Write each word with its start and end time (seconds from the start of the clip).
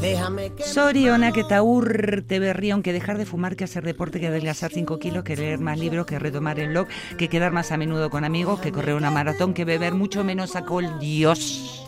Déjame 0.00 0.52
que... 0.52 0.62
Soriona, 0.62 1.32
que 1.32 1.44
taur 1.44 2.24
te 2.26 2.38
berrión, 2.38 2.82
que 2.82 2.92
dejar 2.92 3.18
de 3.18 3.26
fumar, 3.26 3.56
que 3.56 3.64
hacer 3.64 3.84
deporte, 3.84 4.20
que 4.20 4.28
adelgazar 4.28 4.72
5 4.72 4.98
kilos, 4.98 5.24
que 5.24 5.36
leer 5.36 5.58
más 5.58 5.78
libros, 5.78 6.06
que 6.06 6.18
retomar 6.18 6.60
el 6.60 6.70
blog, 6.70 6.86
que 7.16 7.28
quedar 7.28 7.52
más 7.52 7.72
a 7.72 7.76
menudo 7.76 8.10
con 8.10 8.24
amigos, 8.24 8.60
que 8.60 8.72
correr 8.72 8.94
una 8.94 9.10
maratón, 9.10 9.54
que 9.54 9.64
beber 9.64 9.94
mucho 9.94 10.24
menos 10.24 10.56
alcohol. 10.56 10.98
Dios. 11.00 11.86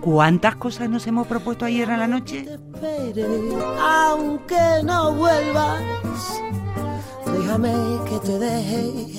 ¿Cuántas 0.00 0.56
cosas 0.56 0.88
nos 0.88 1.06
hemos 1.06 1.26
propuesto 1.26 1.64
ayer 1.64 1.90
a 1.90 1.96
la 1.96 2.06
noche? 2.06 2.46
aunque 3.80 4.82
no 4.84 5.12
vuelvas. 5.12 5.82
Déjame 7.26 7.72
que 8.08 8.18
te 8.26 8.38
deje. 8.38 9.17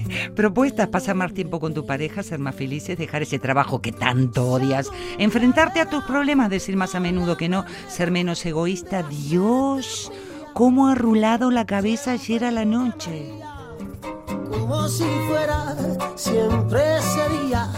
Propuestas, 0.36 0.88
pasar 0.88 1.14
más 1.14 1.32
tiempo 1.32 1.60
con 1.60 1.74
tu 1.74 1.86
pareja, 1.86 2.22
ser 2.22 2.38
más 2.38 2.54
felices, 2.54 2.98
dejar 2.98 3.22
ese 3.22 3.38
trabajo 3.38 3.80
que 3.80 3.92
tanto 3.92 4.50
odias, 4.50 4.90
enfrentarte 5.18 5.80
a 5.80 5.88
tus 5.88 6.04
problemas, 6.04 6.50
decir 6.50 6.76
más 6.76 6.94
a 6.94 7.00
menudo 7.00 7.36
que 7.36 7.48
no, 7.48 7.64
ser 7.88 8.10
menos 8.10 8.44
egoísta. 8.46 9.02
Dios, 9.02 10.12
cómo 10.52 10.88
ha 10.88 10.94
rulado 10.94 11.50
la 11.50 11.66
cabeza 11.66 12.12
ayer 12.12 12.44
a 12.44 12.50
la 12.50 12.64
noche. 12.64 13.32
como 14.50 14.88
si 14.88 15.04
fuera, 15.28 15.76
siempre 16.14 16.80
sería. 17.00 17.68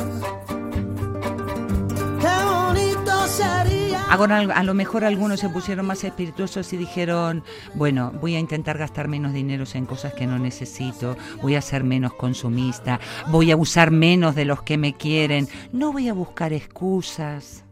Qué 2.20 2.44
bonito 2.44 2.93
a 3.40 4.62
lo 4.62 4.74
mejor 4.74 5.04
algunos 5.04 5.40
se 5.40 5.48
pusieron 5.48 5.86
más 5.86 6.04
espirituosos 6.04 6.72
y 6.72 6.76
dijeron, 6.76 7.42
bueno, 7.74 8.12
voy 8.20 8.36
a 8.36 8.38
intentar 8.38 8.78
gastar 8.78 9.08
menos 9.08 9.32
dinero 9.32 9.64
en 9.74 9.86
cosas 9.86 10.14
que 10.14 10.26
no 10.26 10.38
necesito, 10.38 11.16
voy 11.42 11.56
a 11.56 11.60
ser 11.60 11.84
menos 11.84 12.14
consumista, 12.14 13.00
voy 13.28 13.50
a 13.50 13.56
usar 13.56 13.90
menos 13.90 14.34
de 14.34 14.44
los 14.44 14.62
que 14.62 14.78
me 14.78 14.94
quieren, 14.94 15.48
no 15.72 15.92
voy 15.92 16.08
a 16.08 16.14
buscar 16.14 16.52
excusas. 16.52 17.64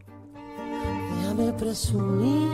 Déjame 1.21 1.53
presumir 1.53 2.49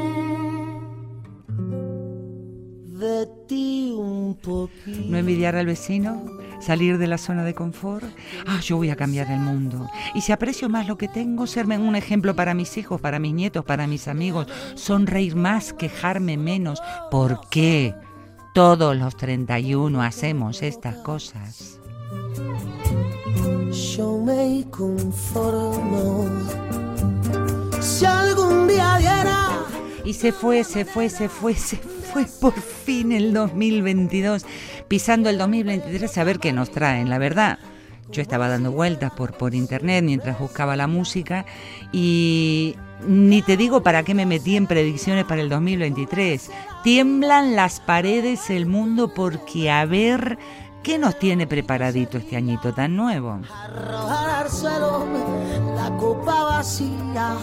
de 3.00 3.28
ti 3.48 3.94
un 3.98 4.36
poquito. 4.36 5.10
No 5.10 5.18
envidiar 5.18 5.56
al 5.56 5.66
vecino, 5.66 6.26
salir 6.60 6.98
de 6.98 7.08
la 7.08 7.18
zona 7.18 7.44
de 7.44 7.54
confort. 7.54 8.06
Ah, 8.48 8.60
yo 8.62 8.78
voy 8.78 8.90
a 8.90 8.96
cambiar 8.96 9.32
el 9.32 9.40
mundo. 9.40 9.90
Y 10.14 10.22
si 10.22 10.32
aprecio 10.32 10.70
más 10.70 10.88
lo 10.88 10.98
que 10.98 11.08
tengo, 11.08 11.48
serme 11.48 11.78
un 11.78 11.96
ejemplo 11.96 12.36
para 12.36 12.54
mis 12.54 12.78
hijos, 12.78 13.02
para 13.02 13.20
mis 13.20 13.34
nietos, 13.34 13.66
para 13.66 13.88
mis 13.88 14.08
amigos. 14.08 14.48
Sonreír 14.76 15.36
más, 15.36 15.74
quejarme 15.74 16.38
menos. 16.38 16.82
¿Por 17.12 17.42
qué? 17.50 17.96
Todos 18.54 18.96
los 18.96 19.16
31 19.16 20.02
hacemos 20.02 20.62
estas 20.62 20.96
cosas. 20.98 21.80
Yo 23.72 24.20
me 24.20 24.66
conformo. 24.70 26.26
Si 27.80 28.06
algún 28.06 28.68
día 28.68 28.98
diera 28.98 29.50
Y 30.04 30.14
se 30.14 30.32
fue, 30.32 30.64
se 30.64 30.86
fue, 30.86 31.10
se 31.10 31.30
fue, 31.30 31.54
se 31.54 31.78
fue 31.78 31.99
por 32.42 32.54
fin 32.54 33.12
el 33.12 33.34
2022. 33.34 34.46
Pisando 34.88 35.30
el 35.30 35.38
2023 35.38 36.18
a 36.18 36.24
ver 36.24 36.40
qué 36.40 36.54
nos 36.54 36.72
traen, 36.72 37.10
la 37.10 37.18
verdad. 37.18 37.60
Yo 38.12 38.22
estaba 38.22 38.48
dando 38.48 38.72
vueltas 38.72 39.12
por, 39.12 39.34
por 39.34 39.54
internet 39.54 40.04
mientras 40.04 40.40
buscaba 40.40 40.76
la 40.76 40.88
música 40.88 41.46
y 41.92 42.76
ni 43.08 43.42
te 43.42 43.56
digo 43.56 43.84
para 43.84 44.04
qué 44.04 44.14
me 44.14 44.26
metí 44.26 44.56
en 44.56 44.68
predicciones 44.68 45.26
para 45.26 45.42
el 45.42 45.50
2023. 45.50 46.50
Tiemblan 46.84 47.56
las 47.56 47.80
paredes 47.80 48.48
del 48.48 48.66
mundo 48.66 49.14
porque 49.14 49.70
a 49.70 49.86
ver 49.86 50.38
qué 50.84 50.98
nos 50.98 51.18
tiene 51.20 51.48
preparadito 51.48 52.18
este 52.18 52.36
añito 52.36 52.74
tan 52.74 52.96
nuevo. 52.96 53.40
suelo 54.50 55.06
la 55.76 55.96
copa 55.98 56.44
vacía. 56.44 57.36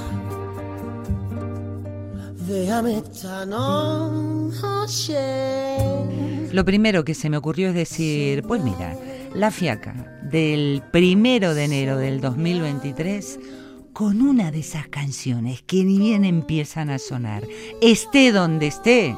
Lo 6.52 6.64
primero 6.64 7.04
que 7.04 7.14
se 7.14 7.28
me 7.28 7.36
ocurrió 7.36 7.68
es 7.68 7.74
decir, 7.74 8.42
pues 8.44 8.62
mira, 8.62 8.96
la 9.34 9.50
fiaca 9.50 10.20
del 10.22 10.82
primero 10.92 11.54
de 11.54 11.64
enero 11.64 11.96
del 11.96 12.20
2023 12.20 13.40
con 13.92 14.22
una 14.22 14.50
de 14.50 14.60
esas 14.60 14.88
canciones 14.88 15.62
que 15.62 15.82
ni 15.82 15.98
bien 15.98 16.24
empiezan 16.24 16.90
a 16.90 16.98
sonar, 16.98 17.44
esté 17.80 18.30
donde 18.30 18.66
esté, 18.68 19.16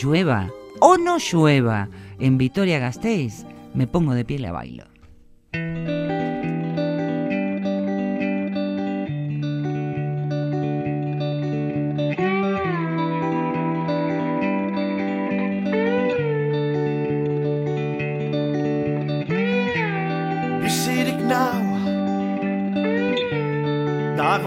llueva 0.00 0.50
o 0.80 0.96
no 0.96 1.18
llueva, 1.18 1.88
en 2.18 2.38
Vitoria 2.38 2.78
Gasteiz, 2.78 3.44
me 3.74 3.86
pongo 3.86 4.14
de 4.14 4.24
pie 4.24 4.36
y 4.36 4.40
la 4.40 4.52
bailo. 4.52 4.84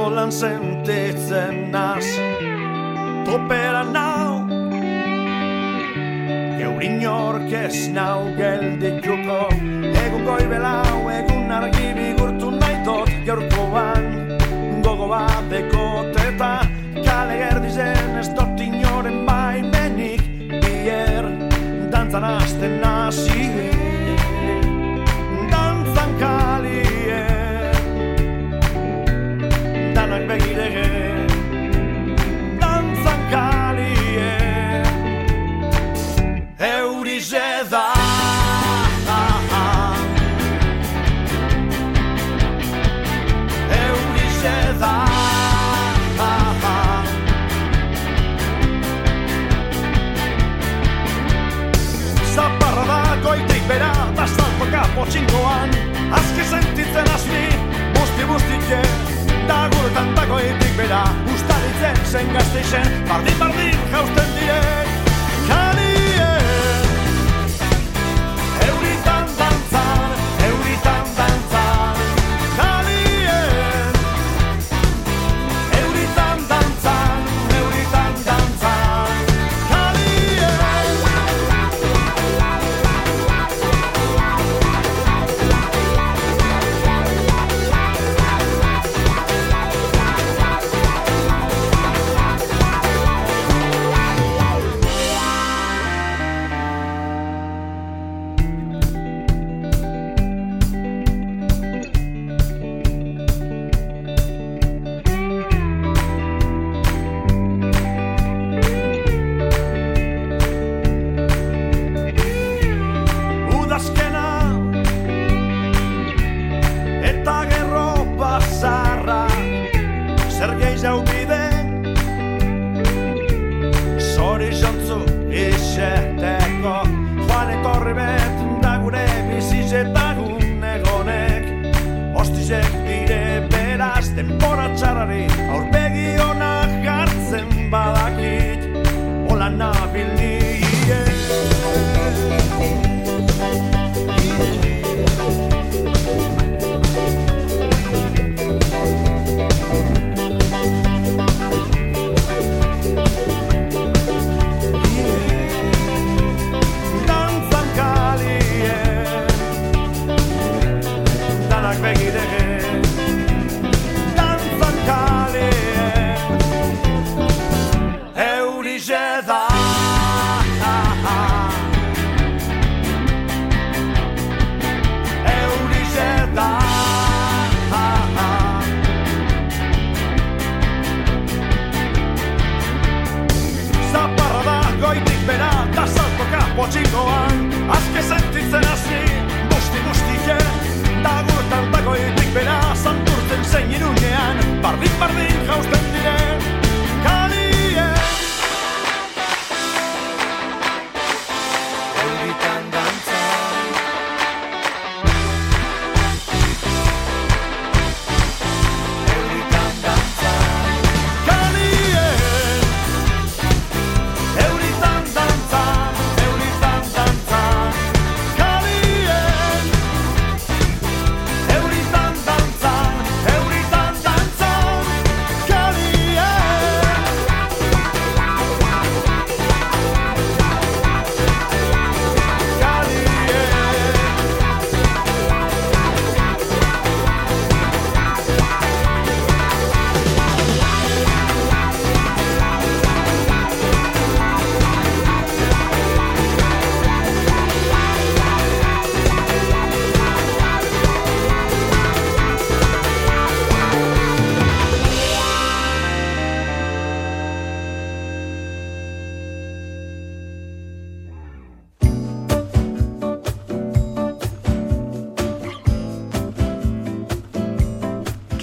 Dago 0.03 0.15
lan 0.15 0.31
sentitzen 0.31 1.71
naz. 1.71 2.03
Topera 3.23 3.83
nau 3.87 4.43
Geurin 6.59 7.07
ork 7.07 7.53
ez 7.55 7.87
nau 7.87 8.25
geldituko. 8.35 9.47
Egun 10.03 10.25
goibelau, 10.27 11.07
egun 11.07 11.55
argi 11.55 11.93
bigurtu 11.95 12.51
nahi 12.51 12.83
dut 12.83 13.15
Gaurkoan. 13.23 14.11
Gogo 14.83 15.07
bat 15.07 15.47
dekoteta 15.47 16.51
Kale 16.99 17.39
gerdizen 17.39 18.19
ez 18.19 18.27
dut 18.35 18.59
inoren 18.59 19.23
baimenik 19.23 20.19
Bier. 20.51 21.31
Dantzan 21.95 22.27
hasten 22.27 22.81
nazi 22.83 23.47
dantzan 25.47 26.19
kalien 26.19 26.82
urtetan 59.94 60.16
dagoetik 60.16 60.78
bera 60.78 61.04
Uztaritzen 61.34 62.00
zen 62.12 62.34
gazte 62.34 62.60
izen, 62.66 62.90
bardin 63.10 63.38
bardin 63.40 63.78
jausten 63.92 64.34
dire 64.40 64.82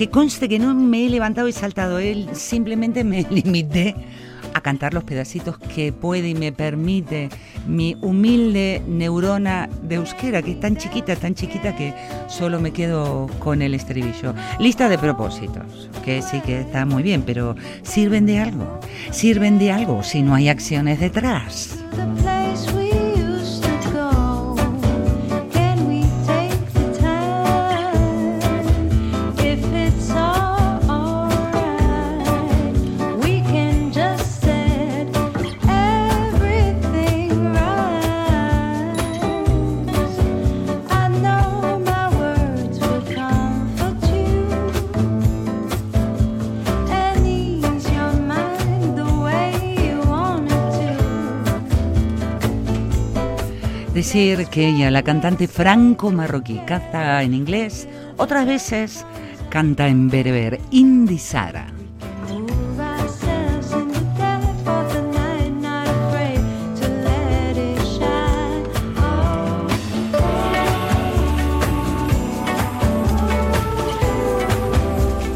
Que 0.01 0.09
conste 0.09 0.49
que 0.49 0.59
no 0.59 0.75
me 0.75 1.05
he 1.05 1.11
levantado 1.11 1.47
y 1.47 1.53
saltado, 1.53 1.99
él 1.99 2.31
simplemente 2.33 3.05
me 3.05 3.23
limité 3.31 3.95
a 4.55 4.63
cantar 4.63 4.95
los 4.95 5.05
pedacitos 5.05 5.59
que 5.59 5.93
puede 5.93 6.31
y 6.31 6.35
me 6.35 6.53
permite 6.53 7.29
mi 7.67 7.95
humilde 8.01 8.83
neurona 8.89 9.69
de 9.83 9.97
euskera, 9.97 10.41
que 10.41 10.53
es 10.53 10.61
tan 10.61 10.79
chiquita, 10.79 11.17
tan 11.17 11.35
chiquita 11.35 11.77
que 11.77 11.93
solo 12.29 12.61
me 12.61 12.73
quedo 12.73 13.27
con 13.41 13.61
el 13.61 13.75
estribillo. 13.75 14.35
Lista 14.59 14.89
de 14.89 14.97
propósitos, 14.97 15.91
que 16.03 16.23
sí 16.23 16.41
que 16.41 16.63
está 16.63 16.87
muy 16.87 17.03
bien, 17.03 17.23
pero 17.27 17.55
¿sirven 17.83 18.25
de 18.25 18.39
algo? 18.39 18.81
¿Sirven 19.11 19.59
de 19.59 19.71
algo 19.71 20.03
si 20.03 20.23
no 20.23 20.35
hay 20.35 20.49
acciones 20.49 20.99
detrás? 20.99 21.77
Decir 54.13 54.47
que 54.47 54.67
ella, 54.67 54.91
la 54.91 55.05
cantante 55.05 55.47
franco-marroquí, 55.47 56.63
canta 56.67 57.23
en 57.23 57.33
inglés, 57.33 57.87
otras 58.17 58.45
veces 58.45 59.07
canta 59.51 59.87
en 59.87 60.09
bereber, 60.09 60.59
Indisara. 60.73 61.69
Move 62.29 62.81
ourselves 62.81 63.71
in 63.71 63.87
the 63.93 64.01
depth 64.19 64.67
of 64.67 64.93
the 64.93 65.03
night, 65.17 65.53
not 65.53 65.87
afraid 65.87 66.41
to 66.81 66.89
let 67.05 67.57
it 67.57 67.81
shine. 67.85 68.67
Oh, 68.99 69.69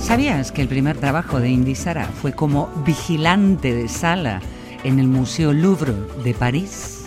¿Sabías 0.00 0.50
que 0.50 0.62
el 0.62 0.68
primer 0.68 0.96
trabajo 0.96 1.38
de 1.38 1.48
Indisara 1.48 2.06
fue 2.06 2.32
como 2.32 2.66
vigilante 2.84 3.72
de 3.72 3.88
sala 3.88 4.40
en 4.82 4.98
el 4.98 5.06
Museo 5.06 5.52
Louvre 5.52 5.94
de 6.24 6.34
París? 6.34 7.03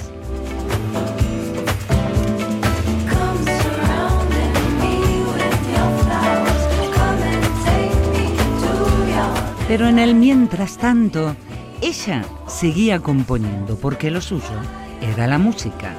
Pero 9.78 9.90
en 9.90 10.00
el 10.00 10.16
mientras 10.16 10.80
tanto, 10.80 11.36
ella 11.84 12.26
seguía 12.48 13.00
componiendo 13.00 13.76
porque 13.76 14.10
lo 14.10 14.22
suyo 14.22 14.60
era 15.04 15.28
la 15.28 15.38
música. 15.38 15.94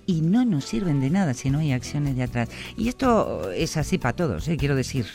y 0.06 0.20
no 0.20 0.44
nos 0.44 0.64
sirven 0.64 1.00
de 1.00 1.10
nada 1.10 1.34
si 1.34 1.50
no 1.50 1.58
hay 1.58 1.72
acciones 1.72 2.14
de 2.14 2.22
atrás. 2.22 2.48
Y 2.76 2.86
esto 2.86 3.50
es 3.50 3.76
así 3.76 3.98
para 3.98 4.14
todos, 4.14 4.46
¿eh? 4.46 4.56
quiero 4.56 4.76
decir, 4.76 5.06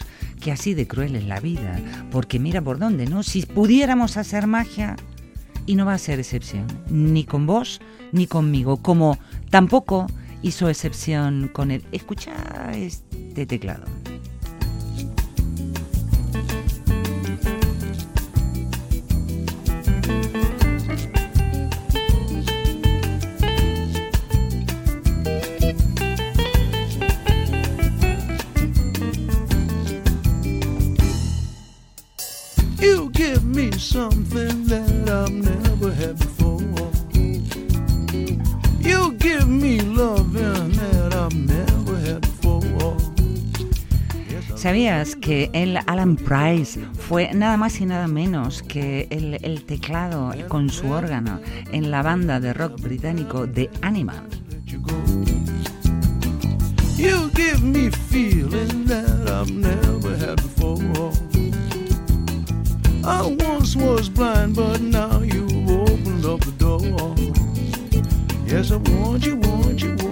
que 0.42 0.52
así 0.52 0.74
de 0.74 0.88
cruel 0.88 1.16
es 1.16 1.24
la 1.24 1.40
vida, 1.40 1.80
porque 2.12 2.38
mira 2.38 2.62
por 2.62 2.80
dónde, 2.80 3.06
¿no? 3.06 3.24
Si 3.24 3.46
pudiéramos 3.46 4.18
hacer 4.18 4.46
magia, 4.46 4.98
y 5.66 5.76
no 5.76 5.86
va 5.86 5.94
a 5.94 6.00
ser 6.00 6.20
excepción, 6.20 6.68
ni 6.90 7.24
con 7.24 7.48
vos 7.48 7.80
ni 8.12 8.28
conmigo, 8.28 8.82
como 8.82 9.18
tampoco 9.50 10.08
hizo 10.42 10.68
excepción 10.68 11.50
con 11.54 11.72
él. 11.72 11.86
Escucha 11.94 12.34
este 12.74 13.46
teclado. 13.46 13.86
¿Sabías 44.82 45.16
que 45.16 45.52
el 45.54 45.78
Alan 45.86 46.16
Price 46.16 46.80
fue 47.08 47.32
nada 47.36 47.56
más 47.56 47.80
y 47.80 47.86
nada 47.86 48.08
menos 48.08 48.64
que 48.64 49.08
el, 49.12 49.64
teclado 49.64 50.34
con 50.48 50.72
su 50.72 50.90
órgano 50.90 51.40
en 51.72 51.92
la 51.92 52.02
banda 52.02 52.40
de 52.40 52.52
rock 52.52 52.82
británico 52.82 53.48
The 53.48 53.70
Animal? 53.84 54.24
you. 54.66 54.82
You. 56.98 57.30
I 63.04 63.38
once 63.40 63.76
was 63.76 64.10
blind, 64.10 64.56
but 64.56 64.82
now 64.82 65.22
you've 65.22 65.70
opened 65.70 66.26
up 66.26 66.40
the 66.40 66.52
door. 66.58 66.80
Yes, 68.48 68.72
I 68.72 68.78
want 68.78 69.24
you, 69.28 69.34
you, 69.34 69.38
want 69.38 69.84
you, 69.84 70.11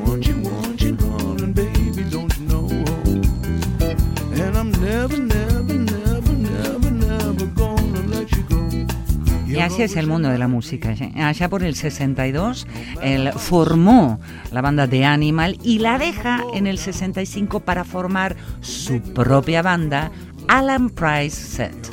Y 9.48 9.62
así 9.62 9.82
es 9.82 9.98
el 9.98 10.08
mundo 10.08 10.30
de 10.30 10.38
la 10.38 10.48
música. 10.48 10.96
Allá 11.18 11.50
por 11.50 11.64
el 11.64 11.76
62, 11.76 12.66
él 13.02 13.32
formó 13.36 14.20
la 14.52 14.62
banda 14.62 14.88
de 14.88 15.04
Animal 15.04 15.58
y 15.64 15.80
la 15.80 15.98
deja 15.98 16.44
en 16.54 16.66
el 16.66 16.78
65 16.78 17.60
para 17.60 17.84
formar 17.84 18.38
su 18.62 19.02
propia 19.02 19.62
banda, 19.62 20.12
Alan 20.48 20.90
Price 20.90 21.36
Set. 21.36 21.90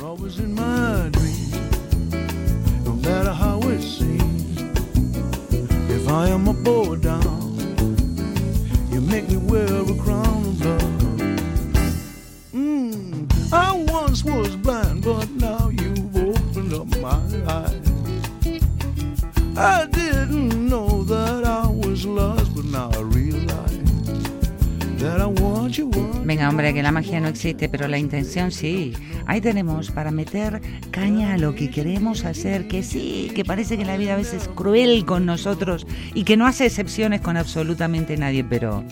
I 6.08 6.28
am 6.28 6.46
a 6.46 6.52
boy 6.52 6.96
down, 6.96 7.58
you 8.92 9.00
make 9.00 9.28
me 9.28 9.38
wear 9.38 9.66
a 9.66 9.94
crown 10.02 10.46
of 10.46 10.64
love. 10.64 10.96
I 19.58 19.86
didn't 19.86 20.68
know 20.68 21.02
that 21.04 21.44
I 21.46 21.66
was 21.66 22.04
lost, 22.04 22.54
but 22.54 22.66
now 22.66 22.90
I 22.92 23.00
realize 23.00 23.78
that 24.98 25.18
I 25.18 25.26
want 25.26 25.78
you. 25.78 25.86
Want 25.86 26.26
Venga, 26.26 26.48
hombre, 26.48 26.75
que 26.75 26.82
la 26.82 26.92
magia 26.92 27.20
no 27.20 27.28
existe, 27.28 27.68
pero 27.70 27.88
la 27.88 27.96
intención 27.96 28.50
sí. 28.52 28.92
Ahí 29.25 29.40
tenemos 29.40 29.90
para 29.90 30.10
meter 30.10 30.60
caña 30.90 31.32
a 31.32 31.38
lo 31.38 31.54
que 31.54 31.70
queremos 31.70 32.26
hacer, 32.26 32.68
que 32.68 32.82
sí, 32.82 33.32
que 33.34 33.46
parece 33.46 33.78
que 33.78 33.86
la 33.86 33.96
vida 33.96 34.12
a 34.12 34.16
veces 34.16 34.42
es 34.42 34.48
cruel 34.48 35.06
con 35.06 35.25
nosotros 35.25 35.86
y 36.12 36.25
que 36.25 36.36
no 36.36 36.46
hace 36.46 36.66
excepciones 36.66 37.22
con 37.22 37.38
absolutamente 37.38 38.18
nadie, 38.18 38.44
pero 38.44 38.84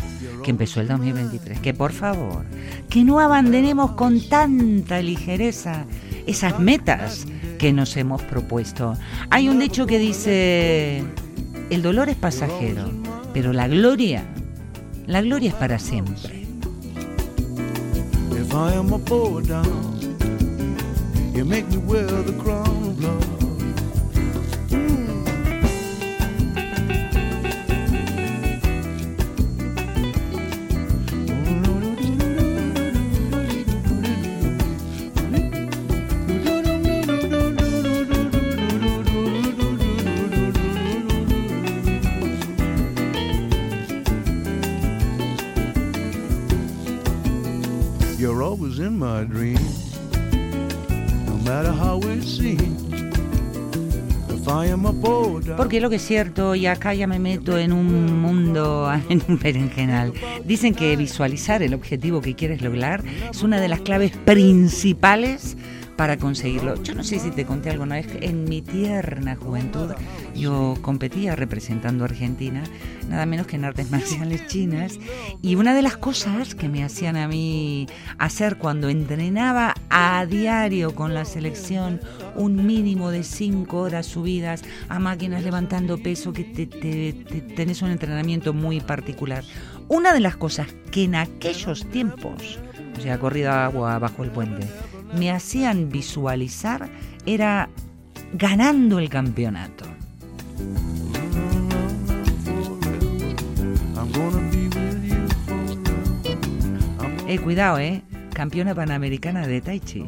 que 0.43 0.51
empezó 0.51 0.81
el 0.81 0.89
2023. 0.89 1.61
Que 1.61 1.75
por 1.75 1.93
favor, 1.93 2.47
que 2.89 3.05
no 3.05 3.21
abandonemos 3.21 3.93
con 3.93 4.21
tanta 4.29 5.03
ligereza 5.03 5.85
esas 6.27 6.59
metas 6.59 7.27
que 7.65 7.73
nos 7.73 7.97
hemos 7.97 8.21
propuesto. 8.21 8.95
Hay 9.31 9.49
un 9.49 9.59
dicho 9.59 9.87
que 9.87 9.99
dice, 9.99 11.03
el 11.71 11.81
dolor 11.81 12.11
es 12.11 12.17
pasajero, 12.17 12.91
pero 13.33 13.55
la 13.55 13.67
gloria, 13.69 14.23
la 15.07 15.23
gloria 15.23 15.49
es 15.49 15.55
para 15.55 15.79
siempre. 15.79 16.45
Porque 55.57 55.81
lo 55.81 55.89
que 55.89 55.97
es 55.97 56.07
cierto, 56.07 56.55
y 56.55 56.67
acá 56.67 56.93
ya 56.95 57.07
me 57.07 57.19
meto 57.19 57.59
en 57.59 57.73
un 57.73 58.21
mundo, 58.21 58.93
en 59.09 59.23
un 59.27 59.39
berenjenal, 59.39 60.13
dicen 60.45 60.75
que 60.75 60.95
visualizar 60.97 61.63
el 61.63 61.75
objetivo 61.75 62.21
que 62.21 62.35
quieres 62.35 62.61
lograr 62.61 63.03
es 63.31 63.43
una 63.43 63.61
de 63.61 63.69
las 63.69 63.81
claves 63.81 64.13
principales 64.25 65.57
para 65.97 66.17
conseguirlo. 66.17 66.83
Yo 66.83 66.95
no 66.95 67.05
sé 67.05 67.19
si 67.19 67.31
te 67.31 67.45
conté 67.45 67.71
alguna 67.71 67.97
vez, 67.97 68.09
en 68.21 68.45
mi 68.45 68.63
tierna 68.63 69.37
juventud 69.37 69.91
yo 70.35 70.77
competía 70.83 71.37
representando 71.37 72.05
a 72.05 72.09
Argentina, 72.09 72.65
nada 73.09 73.27
menos 73.27 73.47
que 73.47 73.57
en 73.57 73.65
artes 73.65 73.91
marciales 73.91 74.47
chinas, 74.49 74.99
y 75.43 75.55
una 75.55 75.75
de 75.75 75.83
las 75.83 75.97
cosas 75.97 76.55
que 76.55 76.69
me 76.69 76.83
hacían 76.85 77.17
a 77.17 77.29
mí 77.29 77.87
hacer 78.19 78.57
cuando 78.59 78.89
entrenaba 78.89 79.75
a 79.91 80.27
diario 80.27 80.95
con 80.95 81.15
la 81.15 81.25
selección, 81.25 82.01
un 82.35 82.67
mínimo 82.67 83.11
de 83.11 83.23
cinco 83.23 83.79
horas 83.79 84.07
subidas 84.07 84.63
a 84.89 84.99
máquinas 84.99 85.45
levantando 85.45 85.99
peso, 85.99 86.33
que 86.33 86.45
te, 86.45 86.67
te- 86.67 87.13
te- 87.13 87.41
tenés 87.41 87.83
un 87.83 87.91
entrenamiento 87.91 88.53
muy 88.53 88.81
particular. 88.81 89.45
Una 89.89 90.13
de 90.13 90.21
las 90.21 90.37
cosas 90.37 90.67
que 90.91 91.05
en 91.05 91.15
aquellos 91.15 91.85
tiempos, 91.91 92.59
o 92.99 93.01
sea, 93.01 93.19
corrida 93.19 93.67
agua 93.67 93.99
bajo 93.99 94.25
el 94.25 94.31
puente, 94.31 94.67
me 95.19 95.31
hacían 95.31 95.89
visualizar 95.89 96.89
era 97.27 97.69
ganando 98.33 98.99
el 98.99 99.09
campeonato. 99.09 99.85
Eh, 107.27 107.39
cuidado, 107.39 107.79
eh. 107.79 108.03
Campeona 108.33 108.75
panamericana 108.75 109.47
de 109.47 109.61
Tai 109.61 109.81
Chi. 109.81 110.05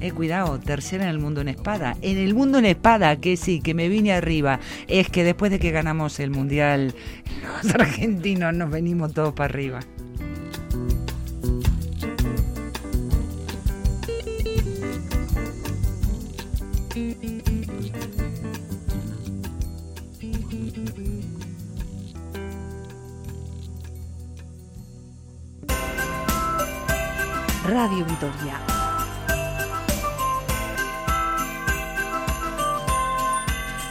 Eh, 0.00 0.12
cuidado, 0.12 0.58
tercera 0.60 1.04
en 1.04 1.10
el 1.10 1.18
mundo 1.18 1.40
en 1.40 1.48
espada. 1.48 1.96
En 2.02 2.16
el 2.18 2.34
mundo 2.34 2.58
en 2.58 2.64
espada, 2.64 3.16
que 3.16 3.36
sí, 3.36 3.60
que 3.60 3.74
me 3.74 3.88
vine 3.88 4.12
arriba. 4.12 4.60
Es 4.86 5.10
que 5.10 5.24
después 5.24 5.50
de 5.50 5.58
que 5.58 5.70
ganamos 5.70 6.18
el 6.20 6.30
mundial, 6.30 6.94
los 7.62 7.74
argentinos 7.74 8.54
nos 8.54 8.70
venimos 8.70 9.12
todos 9.12 9.34
para 9.34 9.52
arriba. 9.52 9.80
Radio 27.68 28.02
Vitoria. 28.06 28.58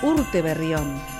Urte 0.01 0.41
Berrión. 0.41 1.16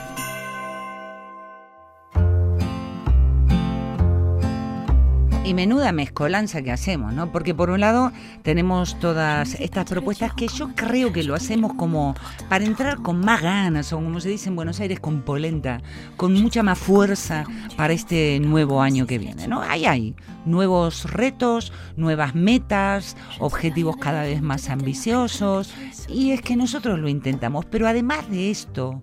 Y 5.47 5.53
menuda 5.53 5.93
mezcolanza 5.93 6.61
que 6.61 6.73
hacemos, 6.73 7.13
¿no? 7.13 7.31
Porque 7.31 7.55
por 7.55 7.69
un 7.69 7.79
lado 7.79 8.11
tenemos 8.41 8.99
todas 8.99 9.55
estas 9.61 9.85
propuestas 9.85 10.33
que 10.33 10.49
yo 10.49 10.75
creo 10.75 11.13
que 11.13 11.23
lo 11.23 11.35
hacemos 11.35 11.73
como 11.75 12.15
para 12.49 12.65
entrar 12.65 12.97
con 12.97 13.21
más 13.21 13.41
ganas, 13.41 13.93
o 13.93 13.95
como 13.95 14.19
se 14.19 14.27
dice 14.27 14.49
en 14.49 14.57
Buenos 14.57 14.81
Aires, 14.81 14.99
con 14.99 15.21
polenta, 15.21 15.81
con 16.17 16.33
mucha 16.33 16.63
más 16.63 16.77
fuerza 16.77 17.45
para 17.77 17.93
este 17.93 18.41
nuevo 18.41 18.81
año 18.81 19.07
que 19.07 19.19
viene, 19.19 19.47
¿no? 19.47 19.61
Ahí 19.61 19.85
hay 19.85 20.15
nuevos 20.43 21.09
retos, 21.09 21.71
nuevas 21.95 22.35
metas, 22.35 23.15
objetivos 23.39 23.95
cada 23.95 24.23
vez 24.23 24.41
más 24.41 24.69
ambiciosos, 24.69 25.73
y 26.09 26.31
es 26.31 26.41
que 26.41 26.57
nosotros 26.57 26.99
lo 26.99 27.07
intentamos, 27.07 27.63
pero 27.63 27.87
además 27.87 28.29
de 28.29 28.51
esto, 28.51 29.01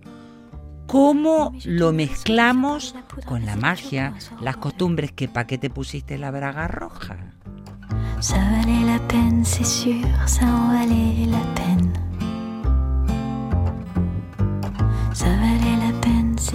cómo 0.95 1.53
lo 1.65 1.93
mezclamos 1.93 2.95
con 3.25 3.45
la 3.45 3.57
magia, 3.57 4.15
las 4.41 4.59
costumbres 4.59 5.11
que 5.11 5.27
pa' 5.27 5.45
qué 5.45 5.59
te 5.59 5.69
pusiste 5.69 6.19
la 6.19 6.31
braga 6.31 6.69
roja. 6.69 7.17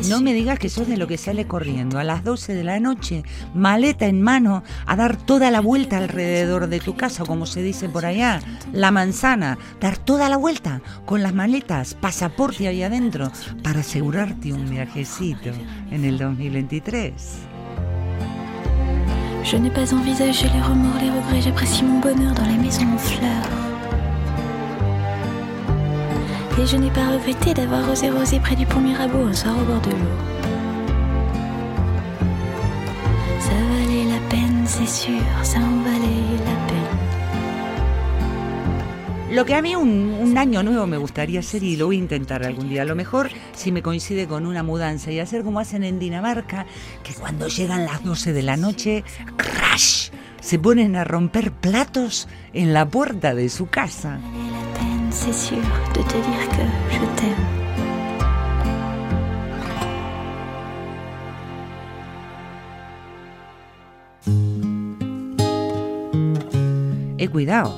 La 0.02 0.10
No 0.10 0.22
me 0.22 0.34
digas 0.34 0.60
que 0.60 0.70
sos 0.70 0.88
de 0.88 0.98
lo 0.98 1.08
que 1.08 1.18
sale 1.18 1.46
corriendo 1.46 2.00
a 2.00 2.04
las 2.04 2.24
12 2.24 2.54
de 2.54 2.64
la 2.64 2.80
noche, 2.80 3.24
maleta 3.54 4.06
en 4.06 4.22
mano, 4.22 4.64
a 4.86 4.96
dar 4.96 5.18
toda 5.18 5.52
la 5.52 5.60
vuelta 5.62 5.98
alrededor 5.98 6.68
de 6.68 6.80
tu 6.80 6.96
casa, 6.96 7.26
como 7.26 7.46
se 7.46 7.62
dice 7.62 7.90
por 7.90 8.06
allá, 8.06 8.42
la 8.74 8.92
manzana, 8.92 9.58
dar 9.80 9.98
toda 9.98 10.30
la 10.30 10.38
vuelta 10.38 10.82
con 11.06 11.22
las 11.24 11.34
maletas, 11.34 11.96
pasaporte 11.96 12.68
ahí 12.68 12.84
adentro, 12.84 13.32
para 13.64 13.82
asegurarte 13.82 14.54
un 14.54 14.70
viajecito 14.70 15.52
en 15.92 16.06
el 16.06 16.18
2023. 16.18 17.14
Je 19.44 19.58
n'ai 19.58 19.72
pas 19.72 19.94
envisagé 19.94 20.48
les 20.50 20.62
remords, 20.62 21.00
les 21.02 21.10
regrets, 21.10 21.42
j'apprécie 21.42 21.84
mon 21.84 22.00
bonheur 22.00 22.34
dans 22.36 22.46
les 22.46 22.58
maisons 22.58 22.94
en 22.94 22.98
fleurs. 22.98 23.69
N'ai 26.60 26.92
pas 26.92 27.08
regretté 27.10 27.54
d'avoir 27.54 27.90
osé 27.90 28.10
rosé 28.10 28.38
près 28.38 28.54
du 28.54 28.66
pont 28.66 28.82
Mirabeau 28.82 29.26
un 29.26 29.34
soir 29.34 29.56
au 29.60 29.64
bord 29.64 29.80
de 29.80 29.92
l'eau. 29.92 30.18
Ça 33.40 33.56
valait 33.72 34.04
la 34.04 34.20
peine, 34.30 34.66
c'est 34.68 34.86
sûr, 34.86 35.22
ça 35.42 35.58
en 35.58 35.82
valait 35.84 36.38
la 36.46 36.58
peine. 36.68 36.98
Lo 39.32 39.46
que 39.46 39.54
a 39.54 39.62
mí 39.62 39.74
un, 39.74 40.20
un 40.22 40.38
año 40.38 40.62
nuevo 40.62 40.86
me 40.86 40.98
gustaría 40.98 41.40
hacer 41.40 41.64
y 41.64 41.78
lo 41.78 41.88
voy 41.88 41.96
a 41.96 42.00
intentar 42.00 42.44
algún 42.46 42.68
día, 42.68 42.82
a 42.82 42.86
lo 42.86 42.96
mejor 42.96 43.30
si 43.54 43.72
me 43.72 43.82
coincide 43.82 44.28
con 44.28 44.46
una 44.46 44.62
mudanza 44.62 45.12
y 45.12 45.20
hacer 45.20 45.46
como 45.46 45.62
hacen 45.62 45.84
en 45.86 45.98
Dinamarca, 45.98 46.66
que 47.04 47.14
cuando 47.14 47.48
llegan 47.48 47.86
las 47.86 48.04
12 48.04 48.34
de 48.34 48.44
la 48.44 48.58
noche, 48.58 49.06
crash, 49.38 50.10
se 50.42 50.60
ponen 50.60 50.98
a 50.98 51.06
romper 51.06 51.54
platos 51.54 52.28
en 52.54 52.74
la 52.74 52.86
puerta 52.86 53.34
de 53.34 53.48
su 53.48 53.68
casa. 53.68 54.20
C'est 55.12 55.34
sûr, 55.34 55.58
de 55.96 56.02
te 56.04 56.18
dire 56.18 56.50
que 56.50 56.64
je 56.94 57.06
t'aime. 57.16 57.60
He 67.18 67.28
cuidado 67.28 67.74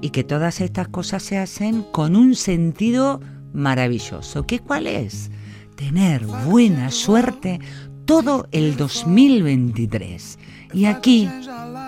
y 0.00 0.10
que 0.10 0.24
todas 0.24 0.60
estas 0.60 0.88
cosas 0.88 1.22
se 1.22 1.38
hacen 1.38 1.82
con 1.92 2.16
un 2.16 2.34
sentido 2.34 3.20
maravilloso. 3.52 4.46
¿Qué 4.46 4.60
cuál 4.60 4.86
es? 4.86 5.30
Tener 5.74 6.24
buena 6.24 6.90
suerte 6.90 7.60
todo 8.06 8.48
el 8.52 8.76
2023. 8.76 10.38
Y 10.72 10.86
aquí 10.86 11.28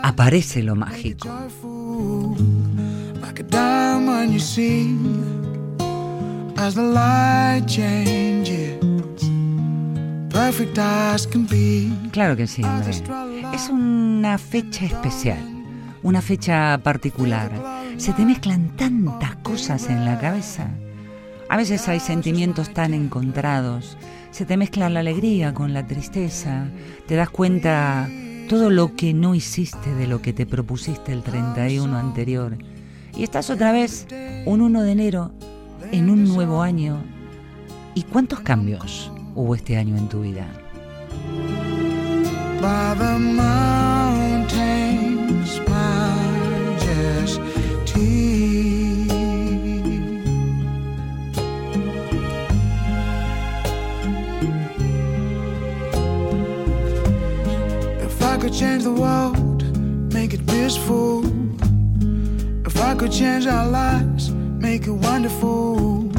aparece 0.03 0.63
lo 0.63 0.77
mágico. 0.77 1.29
Diamond 4.19 4.33
you 4.33 4.41
see 4.41 4.97
as 6.57 6.75
the 6.75 6.83
light 6.83 7.63
changes, 7.67 8.79
perfect 10.31 10.79
as 10.79 11.27
can 11.27 11.47
be. 11.47 11.91
Claro 12.11 12.37
que 12.37 12.47
sí, 12.47 12.63
hombre. 12.65 12.91
Es 13.55 13.69
una 13.69 14.39
fecha 14.39 14.87
especial, 14.87 15.39
una 16.03 16.21
fecha 16.21 16.79
particular. 16.83 17.51
Se 17.97 18.13
te 18.13 18.25
mezclan 18.25 18.77
tantas 18.77 19.37
cosas 19.37 19.89
en 19.89 20.05
la 20.05 20.19
cabeza. 20.19 20.69
A 21.49 21.57
veces 21.57 21.89
hay 21.89 22.01
sentimientos 22.01 22.75
tan 22.75 22.95
encontrados. 22.95 23.97
Se 24.31 24.45
te 24.45 24.57
mezcla 24.57 24.91
la 24.91 25.01
alegría 25.01 25.55
con 25.55 25.73
la 25.73 25.87
tristeza. 25.87 26.67
Te 27.07 27.15
das 27.15 27.31
cuenta 27.31 28.09
todo 28.49 28.71
lo 28.71 28.95
que 28.95 29.15
no 29.15 29.35
hiciste 29.35 29.95
de 29.95 30.07
lo 30.07 30.21
que 30.23 30.33
te 30.33 30.45
propusiste 30.45 31.13
el 31.13 31.23
31 31.23 31.97
anterior. 31.97 32.59
Y 33.19 33.25
estás 33.25 33.51
otra 33.51 33.73
vez 33.73 34.07
un 34.47 34.61
1 34.61 34.83
de 34.83 34.93
enero 34.93 35.33
en 35.91 36.09
un 36.09 36.23
nuevo 36.23 36.63
año. 36.63 37.03
¿Y 37.95 38.05
cuántos 38.05 38.41
cambios 38.41 39.11
hubo 39.35 39.57
este 39.57 39.77
año 39.77 39.97
en 39.97 40.09
tu 40.09 40.21
vida? 40.21 40.47
If 58.01 58.23
I 58.23 58.39
could 58.39 58.53
change 58.53 58.85
the 58.85 58.93
world, 58.93 59.65
make 60.15 60.35
it 60.35 60.47
peaceful. 60.47 61.28
Could 62.99 63.13
change 63.13 63.47
our 63.47 63.69
lives, 63.69 64.31
make 64.31 64.87
it 64.87 64.91
wonderful. 64.91 66.11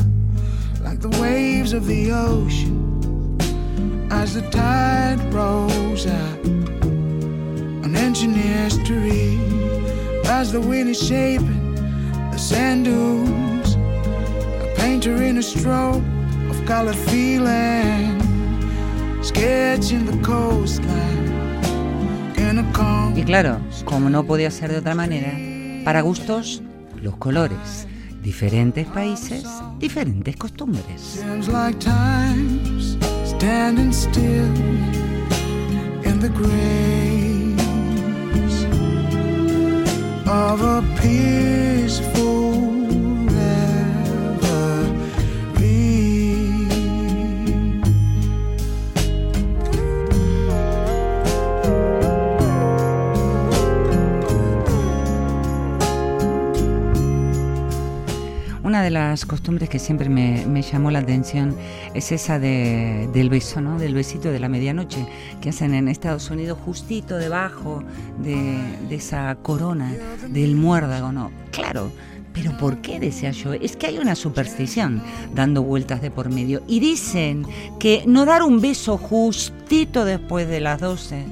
Like 0.81 1.01
the 1.01 1.09
waves 1.21 1.73
of 1.73 1.85
the 1.85 2.11
ocean 2.11 3.37
as 4.09 4.33
the 4.35 4.41
tide 4.49 5.19
rolls 5.33 6.07
out. 6.07 6.45
An 7.83 7.95
engineer's 7.95 8.77
history 8.77 9.37
as 10.25 10.51
the 10.51 10.61
wind 10.61 10.89
is 10.89 11.05
shaping 11.05 11.75
the 12.31 12.37
sand 12.37 12.85
dunes. 12.85 13.75
A 13.75 14.73
painter 14.77 15.21
in 15.21 15.37
a 15.37 15.43
stroke 15.43 16.03
of 16.49 16.65
colored 16.65 16.95
feeling, 16.95 18.21
sketching 19.21 20.05
the 20.05 20.17
coastline. 20.23 21.19
Y 23.15 23.23
claro, 23.23 23.59
como 23.83 24.09
no 24.09 24.23
podía 24.23 24.49
ser 24.49 24.71
de 24.71 24.77
otra 24.77 24.95
manera, 24.95 25.33
para 25.83 26.01
gustos, 26.01 26.63
los 27.01 27.17
colores. 27.17 27.87
Diferentes 28.21 28.85
países, 28.87 29.45
diferentes 29.79 30.35
costumbres. 30.35 31.23
De 58.89 58.93
las 58.93 59.25
costumbres 59.25 59.69
que 59.69 59.77
siempre 59.77 60.09
me, 60.09 60.47
me 60.47 60.63
llamó 60.63 60.89
la 60.89 60.97
atención 60.99 61.55
es 61.93 62.11
esa 62.11 62.39
de- 62.39 63.07
del 63.13 63.29
beso, 63.29 63.61
¿no? 63.61 63.77
Del 63.77 63.93
besito 63.93 64.31
de 64.31 64.39
la 64.39 64.49
medianoche 64.49 65.05
que 65.41 65.49
hacen 65.49 65.75
en 65.75 65.87
Estados 65.87 66.31
Unidos 66.31 66.57
justito 66.65 67.17
debajo 67.17 67.83
de, 68.23 68.57
de 68.89 68.95
esa 68.95 69.35
corona 69.43 69.93
del 70.27 70.55
muérdago, 70.55 71.11
¿no? 71.11 71.29
Claro, 71.51 71.91
pero 72.33 72.57
¿por 72.57 72.77
qué 72.81 72.99
decía 72.99 73.29
yo? 73.29 73.53
Es 73.53 73.75
que 73.75 73.85
hay 73.85 73.99
una 73.99 74.15
superstición 74.15 75.03
dando 75.35 75.61
vueltas 75.61 76.01
de 76.01 76.09
por 76.09 76.31
medio 76.31 76.63
y 76.67 76.79
dicen 76.79 77.45
que 77.79 78.01
no 78.07 78.25
dar 78.25 78.41
un 78.41 78.59
beso 78.59 78.97
justito 78.97 80.03
después 80.03 80.47
de 80.47 80.61
las 80.61 80.81
12 80.81 81.25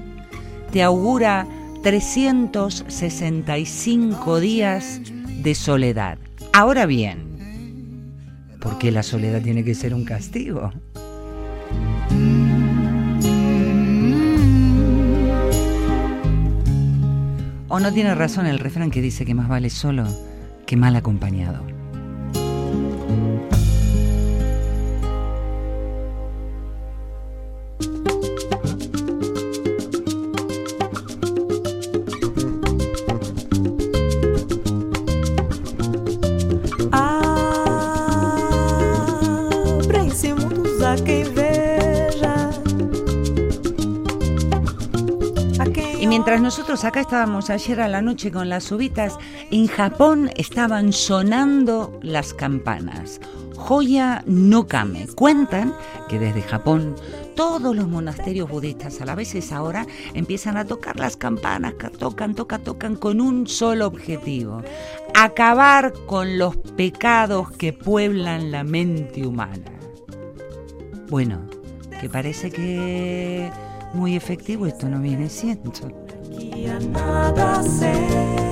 te 0.71 0.83
augura 0.83 1.47
365 1.81 4.39
días 4.39 5.01
de 5.41 5.55
soledad. 5.55 6.19
Ahora 6.53 6.85
bien, 6.85 7.26
¿por 8.59 8.77
qué 8.77 8.91
la 8.91 9.03
soledad 9.03 9.41
tiene 9.41 9.63
que 9.63 9.75
ser 9.75 9.93
un 9.93 10.05
castigo? 10.05 10.71
¿O 17.69 17.79
no 17.79 17.93
tiene 17.93 18.15
razón 18.15 18.45
el 18.47 18.59
refrán 18.59 18.91
que 18.91 19.01
dice 19.01 19.25
que 19.25 19.35
más 19.35 19.49
vale 19.49 19.69
solo 19.69 20.05
que 20.65 20.77
mal 20.77 20.95
acompañado? 20.95 21.76
Acá 46.83 47.01
estábamos 47.01 47.49
ayer 47.49 47.79
a 47.81 47.87
la 47.87 48.01
noche 48.01 48.31
con 48.31 48.49
las 48.49 48.71
uvitas, 48.71 49.17
en 49.51 49.67
Japón 49.67 50.29
estaban 50.35 50.93
sonando 50.93 51.99
las 52.01 52.33
campanas. 52.33 53.19
Joya 53.55 54.23
no 54.27 54.67
Kame. 54.67 55.07
Cuentan 55.07 55.73
que 56.09 56.19
desde 56.19 56.41
Japón 56.41 56.95
todos 57.35 57.75
los 57.75 57.87
monasterios 57.87 58.49
budistas 58.49 59.01
a 59.01 59.05
la 59.05 59.15
vez 59.15 59.33
es 59.35 59.51
ahora 59.51 59.87
empiezan 60.13 60.57
a 60.57 60.65
tocar 60.65 60.97
las 60.97 61.17
campanas, 61.17 61.73
tocan, 61.97 62.35
tocan, 62.35 62.63
tocan 62.63 62.95
con 62.95 63.21
un 63.21 63.47
solo 63.47 63.87
objetivo, 63.87 64.61
acabar 65.15 65.93
con 66.05 66.37
los 66.37 66.57
pecados 66.57 67.51
que 67.51 67.73
pueblan 67.73 68.51
la 68.51 68.63
mente 68.63 69.25
humana. 69.25 69.71
Bueno, 71.09 71.47
que 71.99 72.09
parece 72.09 72.51
que 72.51 73.51
muy 73.93 74.15
efectivo 74.15 74.67
esto 74.67 74.89
no 74.89 74.99
viene 74.99 75.29
siendo. 75.29 76.06
Que 76.57 76.69
a 76.69 76.79
nada 76.79 77.61
cede. 77.63 78.46